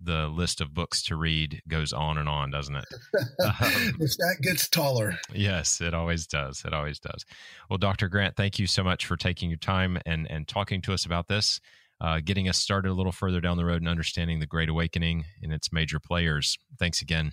the 0.00 0.28
list 0.28 0.60
of 0.60 0.72
books 0.72 1.02
to 1.02 1.16
read 1.16 1.60
goes 1.68 1.92
on 1.92 2.18
and 2.18 2.28
on, 2.28 2.50
doesn't 2.50 2.76
it? 2.76 2.84
Um, 3.42 3.96
that 3.98 4.36
gets 4.42 4.68
taller. 4.68 5.18
Yes, 5.32 5.80
it 5.80 5.94
always 5.94 6.26
does. 6.26 6.62
It 6.64 6.72
always 6.72 6.98
does. 6.98 7.24
Well, 7.68 7.78
Dr. 7.78 8.08
Grant, 8.08 8.36
thank 8.36 8.58
you 8.58 8.66
so 8.66 8.82
much 8.84 9.06
for 9.06 9.16
taking 9.16 9.50
your 9.50 9.58
time 9.58 9.98
and 10.06 10.30
and 10.30 10.46
talking 10.46 10.80
to 10.82 10.92
us 10.92 11.04
about 11.04 11.28
this, 11.28 11.60
uh, 12.00 12.20
getting 12.24 12.48
us 12.48 12.58
started 12.58 12.90
a 12.90 12.94
little 12.94 13.12
further 13.12 13.40
down 13.40 13.56
the 13.56 13.64
road 13.64 13.82
and 13.82 13.88
understanding 13.88 14.40
the 14.40 14.46
Great 14.46 14.68
Awakening 14.68 15.24
and 15.42 15.52
its 15.52 15.72
major 15.72 16.00
players. 16.00 16.58
Thanks 16.78 17.02
again. 17.02 17.32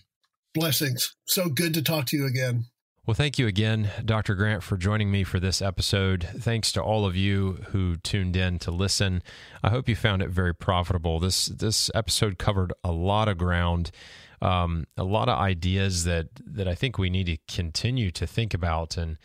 Blessings. 0.53 1.15
So 1.25 1.49
good 1.49 1.73
to 1.75 1.81
talk 1.81 2.05
to 2.07 2.17
you 2.17 2.25
again. 2.25 2.65
Well, 3.07 3.15
thank 3.15 3.39
you 3.39 3.47
again, 3.47 3.89
Dr. 4.03 4.35
Grant, 4.35 4.63
for 4.63 4.75
joining 4.75 5.09
me 5.09 5.23
for 5.23 5.39
this 5.39 5.61
episode. 5.61 6.27
Thanks 6.39 6.73
to 6.73 6.83
all 6.83 7.05
of 7.05 7.15
you 7.15 7.53
who 7.69 7.95
tuned 7.95 8.35
in 8.35 8.59
to 8.59 8.71
listen. 8.71 9.23
I 9.63 9.69
hope 9.69 9.87
you 9.87 9.95
found 9.95 10.21
it 10.21 10.29
very 10.29 10.53
profitable. 10.53 11.17
This 11.17 11.45
this 11.45 11.89
episode 11.95 12.37
covered 12.37 12.73
a 12.83 12.91
lot 12.91 13.29
of 13.29 13.37
ground, 13.37 13.91
um, 14.41 14.87
a 14.97 15.05
lot 15.05 15.29
of 15.29 15.39
ideas 15.39 16.03
that 16.03 16.27
that 16.45 16.67
I 16.67 16.75
think 16.75 16.97
we 16.97 17.09
need 17.09 17.27
to 17.27 17.37
continue 17.47 18.11
to 18.11 18.27
think 18.27 18.53
about 18.53 18.97
and 18.97 19.17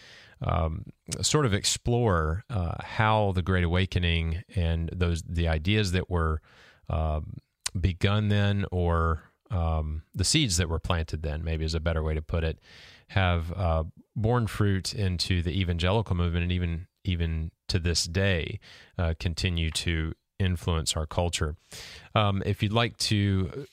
um, 0.42 0.84
sort 1.20 1.46
of 1.46 1.54
explore 1.54 2.44
uh, 2.50 2.74
how 2.82 3.32
the 3.32 3.42
Great 3.42 3.64
Awakening 3.64 4.42
and 4.54 4.90
those 4.92 5.22
the 5.22 5.48
ideas 5.48 5.92
that 5.92 6.10
were 6.10 6.40
um, 6.88 7.36
begun 7.78 8.28
then, 8.28 8.64
or 8.70 9.22
um, 9.50 10.02
the 10.14 10.24
seeds 10.24 10.56
that 10.56 10.68
were 10.68 10.78
planted 10.78 11.22
then, 11.22 11.44
maybe 11.44 11.64
is 11.64 11.74
a 11.74 11.80
better 11.80 12.02
way 12.02 12.14
to 12.14 12.22
put 12.22 12.44
it 12.44 12.58
have 13.12 13.52
uh, 13.52 13.84
borne 14.16 14.46
fruit 14.46 14.94
into 14.94 15.42
the 15.42 15.50
evangelical 15.50 16.16
movement, 16.16 16.42
and 16.44 16.52
even 16.52 16.86
even 17.04 17.50
to 17.68 17.78
this 17.78 18.04
day, 18.04 18.58
uh, 18.98 19.14
continue 19.18 19.70
to 19.70 20.14
influence 20.38 20.96
our 20.96 21.06
culture. 21.06 21.56
Um, 22.14 22.42
if 22.46 22.62
you'd 22.62 22.72
like 22.72 22.96
to 22.98 23.66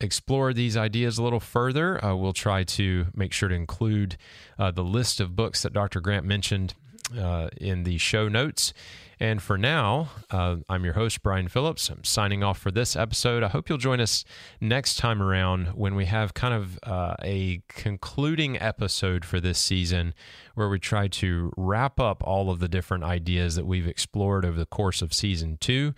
explore 0.00 0.52
these 0.52 0.76
ideas 0.76 1.18
a 1.18 1.22
little 1.22 1.40
further, 1.40 2.02
uh, 2.04 2.14
we'll 2.14 2.32
try 2.32 2.64
to 2.64 3.06
make 3.14 3.32
sure 3.32 3.48
to 3.48 3.54
include 3.54 4.16
uh, 4.58 4.70
the 4.70 4.84
list 4.84 5.20
of 5.20 5.34
books 5.34 5.62
that 5.62 5.72
Dr. 5.72 6.00
Grant 6.00 6.24
mentioned 6.24 6.74
uh, 7.16 7.48
in 7.56 7.84
the 7.84 7.98
show 7.98 8.28
notes. 8.28 8.72
And 9.20 9.42
for 9.42 9.58
now, 9.58 10.10
uh, 10.30 10.58
I'm 10.68 10.84
your 10.84 10.94
host, 10.94 11.24
Brian 11.24 11.48
Phillips. 11.48 11.88
I'm 11.88 12.04
signing 12.04 12.44
off 12.44 12.58
for 12.58 12.70
this 12.70 12.94
episode. 12.94 13.42
I 13.42 13.48
hope 13.48 13.68
you'll 13.68 13.78
join 13.78 14.00
us 14.00 14.24
next 14.60 14.96
time 14.96 15.20
around 15.20 15.68
when 15.68 15.96
we 15.96 16.04
have 16.04 16.34
kind 16.34 16.54
of 16.54 16.78
uh, 16.84 17.16
a 17.24 17.62
concluding 17.66 18.60
episode 18.60 19.24
for 19.24 19.40
this 19.40 19.58
season 19.58 20.14
where 20.54 20.68
we 20.68 20.78
try 20.78 21.08
to 21.08 21.52
wrap 21.56 21.98
up 21.98 22.22
all 22.22 22.48
of 22.48 22.60
the 22.60 22.68
different 22.68 23.02
ideas 23.02 23.56
that 23.56 23.66
we've 23.66 23.88
explored 23.88 24.44
over 24.44 24.56
the 24.56 24.66
course 24.66 25.02
of 25.02 25.12
season 25.12 25.56
two 25.60 25.94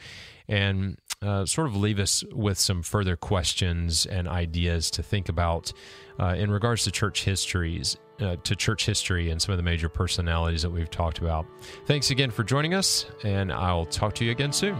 and 0.49 0.97
uh, 1.23 1.45
sort 1.45 1.66
of 1.66 1.77
leave 1.77 1.99
us 1.99 2.25
with 2.33 2.59
some 2.59 2.83
further 2.83 3.14
questions 3.14 4.07
and 4.07 4.27
ideas 4.27 4.91
to 4.91 5.03
think 5.03 5.29
about 5.29 5.73
uh, 6.18 6.35
in 6.37 6.51
regards 6.51 6.85
to 6.85 6.91
church 6.91 7.25
histories 7.25 7.99
uh, 8.21 8.37
to 8.45 8.57
church 8.57 8.87
history 8.87 9.31
and 9.31 9.41
some 9.41 9.53
of 9.53 9.59
the 9.59 9.62
major 9.62 9.89
personalities 9.89 10.62
that 10.62 10.71
we've 10.71 10.91
talked 10.91 11.18
about. 11.18 11.47
Thanks 11.87 12.11
again 12.11 12.31
for 12.31 12.43
joining 12.43 12.75
us, 12.75 13.07
and 13.23 13.53
I'll 13.53 13.87
talk 13.87 14.14
to 14.16 14.25
you 14.25 14.31
again 14.31 14.53
soon. 14.53 14.79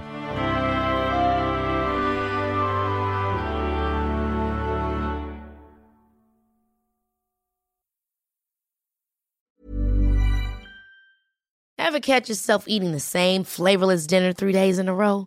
Ever 11.79 12.01
catch 12.01 12.29
yourself 12.29 12.69
eating 12.69 12.93
the 12.93 13.01
same 13.01 13.43
flavorless 13.43 14.07
dinner 14.07 14.33
three 14.33 14.53
days 14.53 14.79
in 14.79 14.89
a 14.89 14.95
row? 14.95 15.27